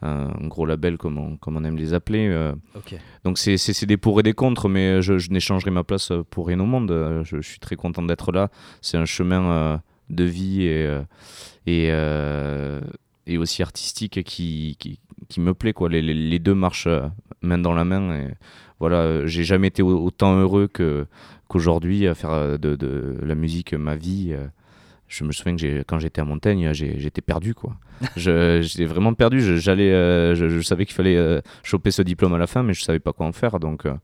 un 0.04 0.46
gros 0.48 0.66
label 0.66 0.96
comme 0.98 1.18
on, 1.18 1.36
comme 1.36 1.56
on 1.56 1.64
aime 1.64 1.76
les 1.76 1.94
appeler. 1.94 2.28
euh. 2.28 2.52
Donc 3.24 3.38
c'est- 3.38 3.56
des 3.86 3.96
pour 3.96 4.20
et 4.20 4.22
des 4.22 4.32
contre, 4.34 4.68
mais 4.68 5.00
je, 5.02 5.18
je 5.18 5.30
n'échangerai 5.30 5.70
ma 5.70 5.82
place 5.84 6.12
pour 6.30 6.46
rien 6.46 6.60
au 6.60 6.66
monde. 6.66 6.90
Euh, 6.90 7.24
Je, 7.24 7.40
je 7.40 7.48
suis 7.48 7.58
très 7.58 7.76
content 7.76 8.02
d'être 8.02 8.30
là. 8.32 8.50
C'est 8.82 8.96
un 8.98 9.04
chemin 9.06 9.42
euh, 9.50 9.76
de 10.10 10.24
vie 10.24 10.62
et, 10.64 10.84
et, 11.66 11.88
euh, 11.90 12.80
et 13.26 13.38
aussi 13.38 13.62
artistique 13.62 14.22
qui, 14.24 14.76
qui, 14.78 15.00
qui 15.28 15.40
me 15.40 15.54
plaît. 15.54 15.72
Quoi. 15.72 15.88
Les, 15.88 16.02
les- 16.02 16.14
les 16.14 16.38
deux 16.38 16.54
marchent 16.54 16.88
main 17.42 17.58
dans 17.58 17.72
la 17.74 17.84
main. 17.84 18.14
Et 18.14 18.28
voilà, 18.80 19.26
j'ai 19.26 19.44
jamais 19.44 19.68
été 19.68 19.82
au- 19.82 20.04
autant 20.04 20.36
heureux 20.36 20.68
qu'aujourd'hui 21.48 22.06
à 22.06 22.14
faire 22.14 22.58
de, 22.58 22.76
de 22.76 23.16
la 23.22 23.34
musique 23.34 23.72
ma 23.74 23.96
vie. 23.96 24.34
Je 25.08 25.24
me 25.24 25.32
souviens 25.32 25.56
que 25.56 25.82
quand 25.82 25.98
j'étais 25.98 26.20
à 26.20 26.24
Montaigne, 26.24 26.72
j'étais 26.72 27.20
perdu 27.20 27.54
quoi. 27.54 27.76
J'étais 28.16 28.86
vraiment 28.86 29.14
perdu. 29.14 29.40
Je, 29.40 29.56
j'allais, 29.56 29.92
euh, 29.92 30.34
je, 30.34 30.48
je 30.48 30.60
savais 30.60 30.84
qu'il 30.84 30.94
fallait 30.94 31.16
euh, 31.16 31.40
choper 31.62 31.90
ce 31.90 32.02
diplôme 32.02 32.34
à 32.34 32.38
la 32.38 32.46
fin, 32.46 32.62
mais 32.62 32.74
je 32.74 32.82
savais 32.82 32.98
pas 32.98 33.12
quoi 33.12 33.26
en 33.26 33.32
faire. 33.32 33.60
Donc 33.60 33.86
euh, 33.86 33.94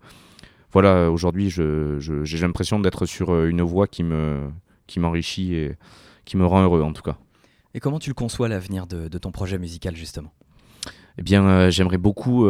voilà, 0.73 1.11
aujourd'hui, 1.11 1.51
j'ai 1.51 2.39
l'impression 2.41 2.79
d'être 2.79 3.07
sur 3.07 3.45
une 3.45 3.63
voie 3.63 3.89
qui 3.89 4.05
me, 4.05 4.49
qui 4.87 5.01
m'enrichit 5.01 5.55
et 5.55 5.77
qui 6.25 6.37
me 6.37 6.47
rend 6.47 6.63
heureux 6.63 6.83
en 6.83 6.93
tout 6.93 7.03
cas. 7.03 7.17
Et 7.75 7.81
comment 7.81 7.99
tu 7.99 8.11
le 8.11 8.15
conçois 8.15 8.49
l'avenir 8.49 8.87
de, 8.87 9.09
de 9.09 9.19
ton 9.19 9.33
projet 9.33 9.59
musical 9.59 9.97
justement? 9.97 10.33
Eh 11.19 11.23
bien, 11.23 11.71
j'aimerais 11.71 11.99
beaucoup 11.99 12.47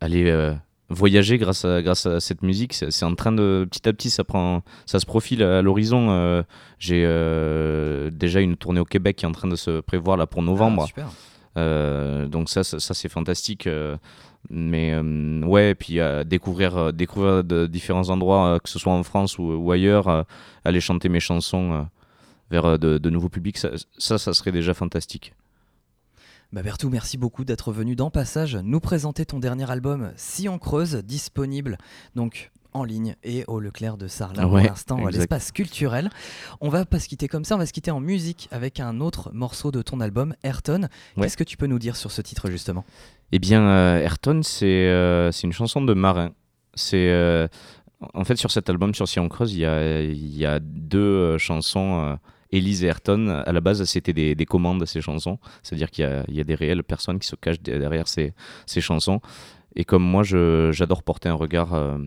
aller 0.00 0.54
voyager 0.92 1.38
grâce 1.38 1.64
à, 1.64 1.82
grâce 1.82 2.06
à 2.06 2.20
cette 2.20 2.42
musique. 2.42 2.72
C'est 2.72 3.04
en 3.04 3.14
train 3.14 3.32
de 3.32 3.66
petit 3.70 3.88
à 3.88 3.92
petit, 3.92 4.10
ça 4.10 4.24
prend, 4.24 4.62
ça 4.86 5.00
se 5.00 5.06
profile 5.06 5.42
à 5.42 5.62
l'horizon. 5.62 6.10
Euh, 6.10 6.42
J'ai 6.78 7.02
euh, 7.04 8.10
déjà 8.10 8.40
une 8.40 8.56
tournée 8.56 8.80
au 8.80 8.84
Québec 8.84 9.16
qui 9.16 9.24
est 9.24 9.28
en 9.28 9.32
train 9.32 9.48
de 9.48 9.56
se 9.56 9.80
prévoir 9.80 10.16
là 10.16 10.26
pour 10.26 10.42
novembre. 10.42 10.82
Ah, 10.84 10.86
super. 10.86 11.08
Euh, 11.58 12.26
donc 12.26 12.48
ça, 12.48 12.64
ça, 12.64 12.80
ça, 12.80 12.94
c'est 12.94 13.08
fantastique. 13.08 13.68
mais 14.50 14.98
ouais, 14.98 15.70
et 15.70 15.74
puis 15.74 15.98
découvrir, 16.26 16.92
découvrir 16.92 17.44
de 17.44 17.66
différents 17.66 18.10
endroits, 18.10 18.58
que 18.62 18.68
ce 18.68 18.78
soit 18.78 18.92
en 18.92 19.02
France 19.02 19.38
ou, 19.38 19.44
ou 19.44 19.72
ailleurs, 19.72 20.24
aller 20.64 20.80
chanter 20.80 21.08
mes 21.08 21.20
chansons 21.20 21.86
vers 22.50 22.78
de, 22.78 22.98
de 22.98 23.10
nouveaux 23.10 23.30
publics, 23.30 23.58
ça, 23.58 23.70
ça, 23.98 24.18
ça 24.18 24.34
serait 24.34 24.52
déjà 24.52 24.74
fantastique. 24.74 25.34
Bah 26.52 26.62
Bertou, 26.62 26.90
merci 26.90 27.16
beaucoup 27.16 27.46
d'être 27.46 27.72
venu 27.72 27.96
dans 27.96 28.10
Passage 28.10 28.56
nous 28.56 28.78
présenter 28.78 29.24
ton 29.24 29.38
dernier 29.38 29.70
album 29.70 30.12
Si 30.16 30.50
on 30.50 30.58
creuse, 30.58 30.96
disponible 30.96 31.78
donc 32.14 32.50
en 32.74 32.84
ligne 32.84 33.16
et 33.24 33.44
au 33.46 33.58
Leclerc 33.58 33.96
de 33.96 34.06
Sarlat 34.06 34.46
Ouais, 34.46 34.60
pour 34.60 34.70
l'instant 34.70 35.06
à 35.06 35.10
l'espace 35.10 35.50
culturel. 35.50 36.10
On 36.60 36.68
va 36.68 36.84
pas 36.84 36.98
se 36.98 37.08
quitter 37.08 37.26
comme 37.26 37.46
ça, 37.46 37.54
on 37.54 37.58
va 37.58 37.64
se 37.64 37.72
quitter 37.72 37.90
en 37.90 38.00
musique 38.00 38.50
avec 38.50 38.80
un 38.80 39.00
autre 39.00 39.30
morceau 39.32 39.70
de 39.70 39.80
ton 39.80 39.98
album, 40.00 40.34
Ayrton. 40.42 40.88
Ouais. 41.16 41.22
Qu'est-ce 41.22 41.38
que 41.38 41.44
tu 41.44 41.56
peux 41.56 41.66
nous 41.66 41.78
dire 41.78 41.96
sur 41.96 42.10
ce 42.10 42.20
titre 42.20 42.50
justement? 42.50 42.84
Eh 43.32 43.38
bien, 43.38 43.62
euh, 43.62 44.02
Ayrton, 44.02 44.42
c'est 44.42 44.66
euh, 44.66 45.32
c'est 45.32 45.46
une 45.46 45.54
chanson 45.54 45.80
de 45.80 45.94
marin. 45.94 46.32
C'est 46.74 47.08
euh, 47.08 47.48
en 48.12 48.24
fait 48.24 48.36
sur 48.36 48.50
cet 48.50 48.68
album, 48.68 48.94
sur 48.94 49.08
Si 49.08 49.18
on 49.18 49.30
creuse, 49.30 49.54
il 49.54 49.60
y 49.60 49.64
a, 49.64 50.02
il 50.02 50.36
y 50.36 50.44
a 50.44 50.60
deux 50.60 51.38
chansons. 51.38 52.18
Elise 52.52 52.84
et 52.84 52.86
Ayrton, 52.86 53.28
à 53.28 53.50
la 53.50 53.60
base, 53.60 53.82
c'était 53.84 54.12
des, 54.12 54.34
des 54.34 54.46
commandes 54.46 54.84
ces 54.84 55.00
chansons. 55.00 55.38
C'est-à-dire 55.62 55.90
qu'il 55.90 56.04
y 56.28 56.40
a, 56.40 56.44
des 56.44 56.54
réelles 56.54 56.84
personnes 56.84 57.18
qui 57.18 57.26
se 57.26 57.36
cachent 57.36 57.62
de- 57.62 57.78
derrière 57.78 58.06
ces, 58.06 58.34
chansons. 58.80 59.20
Et 59.74 59.84
comme 59.84 60.02
moi, 60.02 60.22
j'adore 60.22 61.02
porter 61.02 61.30
un 61.30 61.34
regard 61.34 61.72
euh, 61.74 61.98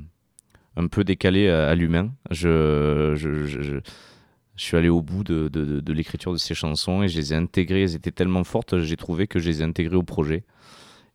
un 0.78 0.88
peu 0.88 1.04
décalé 1.04 1.50
à, 1.50 1.70
à 1.70 1.76
l'humain, 1.76 2.12
je, 2.30 3.82
suis 4.56 4.78
allé 4.78 4.88
au 4.88 5.02
bout 5.02 5.24
de, 5.24 5.92
l'écriture 5.92 6.32
de 6.32 6.38
ces 6.38 6.54
chansons 6.54 7.04
et 7.04 7.08
je 7.08 7.18
les 7.18 7.34
ai 7.34 7.36
intégrées. 7.36 7.84
Elles 7.84 7.96
étaient 7.96 8.12
tellement 8.12 8.44
fortes, 8.44 8.80
j'ai 8.80 8.98
trouvé 8.98 9.28
que 9.28 9.40
je 9.40 9.50
les 9.50 9.62
ai 9.62 9.66
intégrées 9.66 9.98
au 9.98 10.04
projet. 10.04 10.44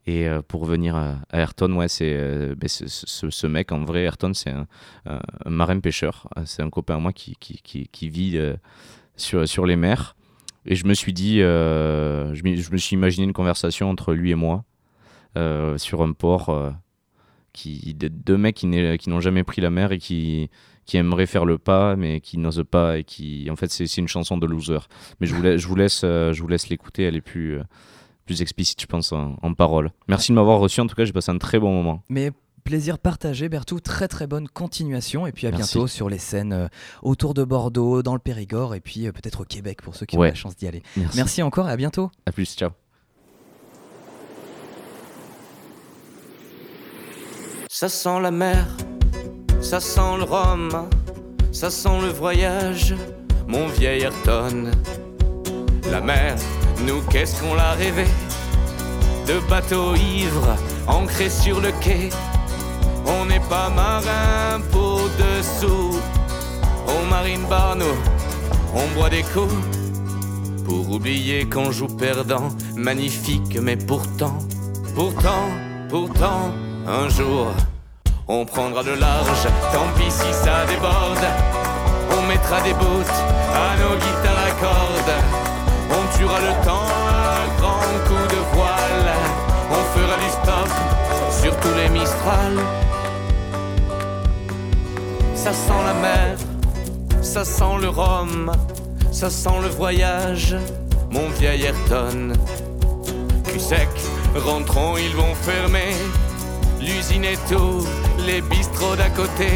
Et 0.07 0.27
euh, 0.29 0.41
pour 0.41 0.63
revenir 0.63 0.97
à, 0.97 1.19
à 1.31 1.41
Ayrton, 1.41 1.73
ouais, 1.75 1.87
c'est 1.87 2.15
euh, 2.17 2.55
ben, 2.57 2.69
ce, 2.69 3.47
mec, 3.47 3.71
en 3.71 3.85
vrai, 3.85 4.01
Ayrton, 4.03 4.33
c'est 4.35 4.51
un, 4.51 4.67
un 5.05 5.51
marin-pêcheur. 5.51 6.27
C'est 6.47 6.63
un 6.63 6.71
copain 6.71 6.97
à 6.97 6.99
moi 6.99 7.13
qui, 7.13 7.37
vit 8.09 8.41
sur, 9.21 9.47
sur 9.49 9.67
les 9.67 9.77
mers. 9.77 10.17
Et 10.67 10.75
je 10.75 10.87
me 10.87 10.95
suis 10.95 11.13
dit, 11.13 11.41
euh, 11.41 12.35
je, 12.35 12.43
je 12.43 12.71
me 12.73 12.77
suis 12.77 12.95
imaginé 12.95 13.25
une 13.25 13.33
conversation 13.33 13.89
entre 13.89 14.13
lui 14.13 14.31
et 14.31 14.35
moi 14.35 14.65
euh, 15.39 15.79
sur 15.79 16.03
un 16.03 16.13
port. 16.13 16.49
euh, 16.51 16.71
qui, 17.53 17.95
de- 17.95 18.09
deux 18.09 18.37
mecs 18.37 18.55
qui, 18.57 18.67
n'ont 18.67 19.21
jamais 19.21 19.43
pris 19.43 19.61
la 19.61 19.71
mer 19.71 19.91
et 19.91 19.99
qui, 19.99 20.49
qui 20.87 20.97
aimeraient 20.99 21.27
faire 21.27 21.45
le 21.45 21.59
pas, 21.59 21.97
mais 21.97 22.21
qui 22.21 22.39
n'osent 22.39 22.65
pas. 22.71 22.99
Et 22.99 23.05
qui, 23.05 23.49
en 23.51 23.57
fait, 23.57 23.71
c'est 23.71 23.97
une 23.97 24.07
chanson 24.09 24.39
de 24.39 24.47
loser. 24.47 24.79
Mais 25.21 25.27
je 25.27 25.35
vous 25.67 25.75
laisse, 25.75 26.03
euh, 26.05 26.33
je 26.33 26.41
vous 26.43 26.49
laisse 26.49 26.69
l'écouter. 26.69 27.03
Elle 27.05 27.17
est 27.17 27.21
plus, 27.21 27.59
plus 28.25 28.41
explicite, 28.43 28.81
je 28.81 28.87
pense, 28.87 29.13
en, 29.13 29.37
en 29.43 29.55
parole. 29.55 29.91
Merci 30.09 30.31
de 30.31 30.37
m'avoir 30.37 30.61
reçu. 30.61 30.81
En 30.81 30.87
tout 30.87 30.95
cas, 30.95 31.05
j'ai 31.05 31.13
passé 31.13 31.33
un 31.33 31.39
très 31.39 31.59
bon 31.59 31.73
moment. 31.75 32.05
Mais 32.09 32.31
plaisir 32.65 32.99
partagé, 32.99 33.49
Bertou. 33.49 33.81
Très 33.81 34.09
très 34.09 34.27
bonne 34.27 34.49
continuation. 34.49 35.27
Et 35.27 35.33
puis 35.33 35.47
à 35.47 35.51
Merci. 35.51 35.75
bientôt 35.75 35.87
sur 35.87 36.09
les 36.09 36.19
scènes 36.19 36.53
euh, 36.53 36.69
autour 37.03 37.35
de 37.35 37.45
Bordeaux, 37.45 38.03
dans 38.03 38.15
le 38.15 38.19
Périgord 38.19 38.75
et 38.75 38.81
puis 38.81 39.07
euh, 39.07 39.13
peut-être 39.13 39.41
au 39.43 39.45
Québec 39.45 39.83
pour 39.83 39.95
ceux 39.97 40.07
qui 40.07 40.17
ont 40.17 40.23
la 40.23 40.35
chance 40.35 40.57
d'y 40.57 40.67
aller. 40.67 40.83
Merci. 40.97 41.17
Merci 41.17 41.43
encore 41.43 41.69
et 41.69 41.73
à 41.73 41.77
bientôt. 41.77 42.11
À 42.27 42.33
plus. 42.33 42.55
Ciao. 42.55 42.71
Ça 47.69 47.89
sent 47.89 48.21
la 48.21 48.31
mer, 48.31 48.67
ça 49.61 49.81
sent 49.81 50.17
le 50.19 50.25
rhum, 50.25 50.89
ça 51.53 51.71
sent 51.71 52.01
le 52.03 52.09
voyage, 52.09 52.95
mon 53.47 53.67
vieil 53.69 54.03
Ayrton. 54.03 54.71
La 55.91 56.01
mer, 56.01 56.37
nous 56.87 57.01
qu'est-ce 57.11 57.41
qu'on 57.41 57.55
l'a 57.55 57.73
rêvé? 57.73 58.05
De 59.27 59.39
bateaux 59.49 59.95
ivres, 59.95 60.57
ancrés 60.87 61.31
sur 61.31 61.61
le 61.61 61.71
quai. 61.81 62.11
On 63.13 63.25
n'est 63.27 63.41
pas 63.41 63.69
marin 63.71 64.61
pour 64.71 65.01
dessous. 65.19 65.99
Au 66.87 67.07
marine 67.11 67.45
bar, 67.49 67.75
nous, 67.77 67.97
on 68.75 68.87
boit 68.95 69.11
des 69.11 69.23
coups. 69.23 69.55
Pour 70.65 70.91
oublier 70.91 71.49
qu'on 71.49 71.73
joue 71.73 71.89
perdant, 71.89 72.49
magnifique, 72.77 73.59
mais 73.61 73.77
pourtant, 73.77 74.39
pourtant, 74.95 75.49
pourtant, 75.89 76.53
un 76.87 77.09
jour, 77.09 77.49
on 78.29 78.45
prendra 78.45 78.83
le 78.85 78.95
large, 78.95 79.45
tant 79.73 79.89
pis 79.97 80.11
si 80.11 80.33
ça 80.33 80.65
déborde. 80.67 81.27
On 82.17 82.23
mettra 82.29 82.61
des 82.61 82.75
bouts 82.75 83.13
à 83.65 83.77
nos 83.81 83.97
guitares 83.97 84.45
à 84.47 84.51
cordes. 84.61 85.17
On 85.91 86.17
tuera 86.17 86.39
le 86.39 86.65
temps 86.65 86.89
à 87.09 87.43
un 87.43 87.61
grand 87.61 87.93
coup 88.07 88.27
de 88.35 88.41
voile. 88.55 89.11
On 89.73 89.99
fera 89.99 90.17
du 90.17 90.31
stop 90.31 90.71
sur 91.43 91.57
tous 91.61 91.75
les 91.75 91.89
Mistral. 91.89 92.57
Ça 95.43 95.55
sent 95.55 95.83
la 95.87 95.95
mer, 95.95 96.37
ça 97.23 97.47
sent 97.47 97.79
le 97.81 97.89
rhum, 97.89 98.53
ça 99.11 99.31
sent 99.31 99.59
le 99.63 99.69
voyage, 99.69 100.55
mon 101.11 101.31
vieil 101.31 101.63
Ayrton. 101.63 102.35
Cul 103.45 103.59
sec, 103.59 103.89
rentrons, 104.37 104.99
ils 104.99 105.17
vont 105.17 105.35
fermer. 105.35 105.95
L'usine 106.79 107.25
et 107.25 107.39
tout, 107.49 107.87
les 108.27 108.43
bistrots 108.43 108.97
d'à 108.97 109.09
côté. 109.09 109.49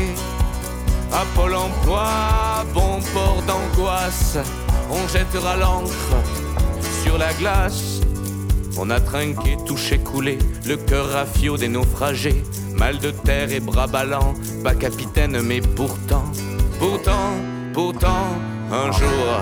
À 1.13 1.23
Pôle 1.35 1.55
emploi, 1.55 2.09
bon 2.73 3.01
port 3.13 3.43
d'angoisse. 3.47 4.39
On 4.91 5.07
jettera 5.07 5.55
l'encre 5.59 6.17
sur 7.03 7.19
la 7.19 7.33
glace. 7.35 8.01
On 8.79 8.89
a 8.89 9.01
trinqué, 9.01 9.59
touché, 9.67 9.99
coulé, 9.99 10.39
le 10.65 10.79
cœur 10.79 11.11
rafio 11.11 11.59
des 11.59 11.69
naufragés. 11.69 12.43
Mal 12.77 12.99
de 12.99 13.11
terre 13.11 13.53
et 13.53 13.61
bras 13.61 13.87
ballants, 13.87 14.35
pas 14.63 14.75
capitaine, 14.75 15.41
mais 15.43 15.61
pourtant, 15.61 16.25
pourtant, 16.79 17.33
pourtant, 17.73 18.27
un 18.71 18.93
jour, 18.93 19.41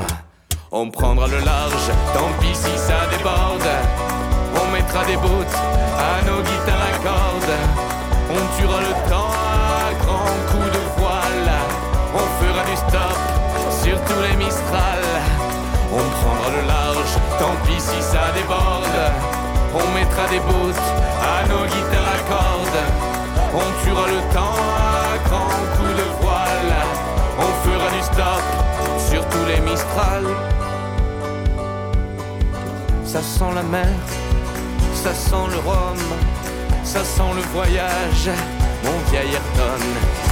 on 0.71 0.91
prendra 0.91 1.27
le 1.27 1.39
large, 1.41 1.91
tant 2.15 2.31
pis 2.41 2.55
si 2.55 2.79
ça 2.79 3.07
déborde. 3.11 3.69
On 4.55 4.73
mettra 4.73 5.05
des 5.05 5.17
bouts 5.17 5.55
à 5.99 6.23
nos 6.25 6.41
guitares 6.43 6.87
à 6.91 6.99
cordes. 7.03 7.57
On 8.31 8.57
tuera 8.57 8.81
le 8.81 9.11
temps 9.11 9.31
à 9.31 9.93
grands 10.05 10.39
coups 10.51 10.73
de 10.73 11.01
voile. 11.01 11.53
On 12.15 12.27
fera 12.43 12.65
du 12.71 12.77
stop 12.77 13.19
sur 13.83 14.01
tous 14.05 14.23
les 14.23 14.37
Mistral. 14.45 15.03
On 15.93 16.05
prendra 16.21 16.51
le 16.57 16.67
large, 16.67 17.15
tant 17.39 17.57
pis 17.67 17.81
si 17.81 18.01
ça 18.01 18.33
déborde. 18.35 19.01
On 19.75 19.95
mettra 19.95 20.29
des 20.29 20.41
bouts 20.41 20.81
à 21.21 21.49
nos 21.49 21.65
guitares 21.67 22.13
à 22.15 22.29
cordes. 22.29 23.12
On 23.55 23.85
tuera 23.85 24.07
le 24.07 24.35
temps 24.35 24.57
à 24.77 25.29
grands 25.29 25.67
coups 25.77 25.97
de 25.97 26.23
voile. 26.23 26.75
On 27.39 27.69
fera 27.69 27.91
du 27.91 28.03
stop 28.03 28.45
sur 29.11 29.29
tous 29.29 29.45
les 29.47 29.61
Mistral. 29.61 30.25
Ça 33.05 33.21
sent 33.21 33.55
la 33.55 33.63
mer, 33.63 33.95
ça 34.95 35.13
sent 35.13 35.47
le 35.51 35.59
rhum, 35.59 35.99
ça 36.83 37.05
sent 37.05 37.33
le 37.35 37.43
voyage, 37.53 38.31
mon 38.85 39.11
vieil 39.11 39.35
Ayrton. 39.35 40.32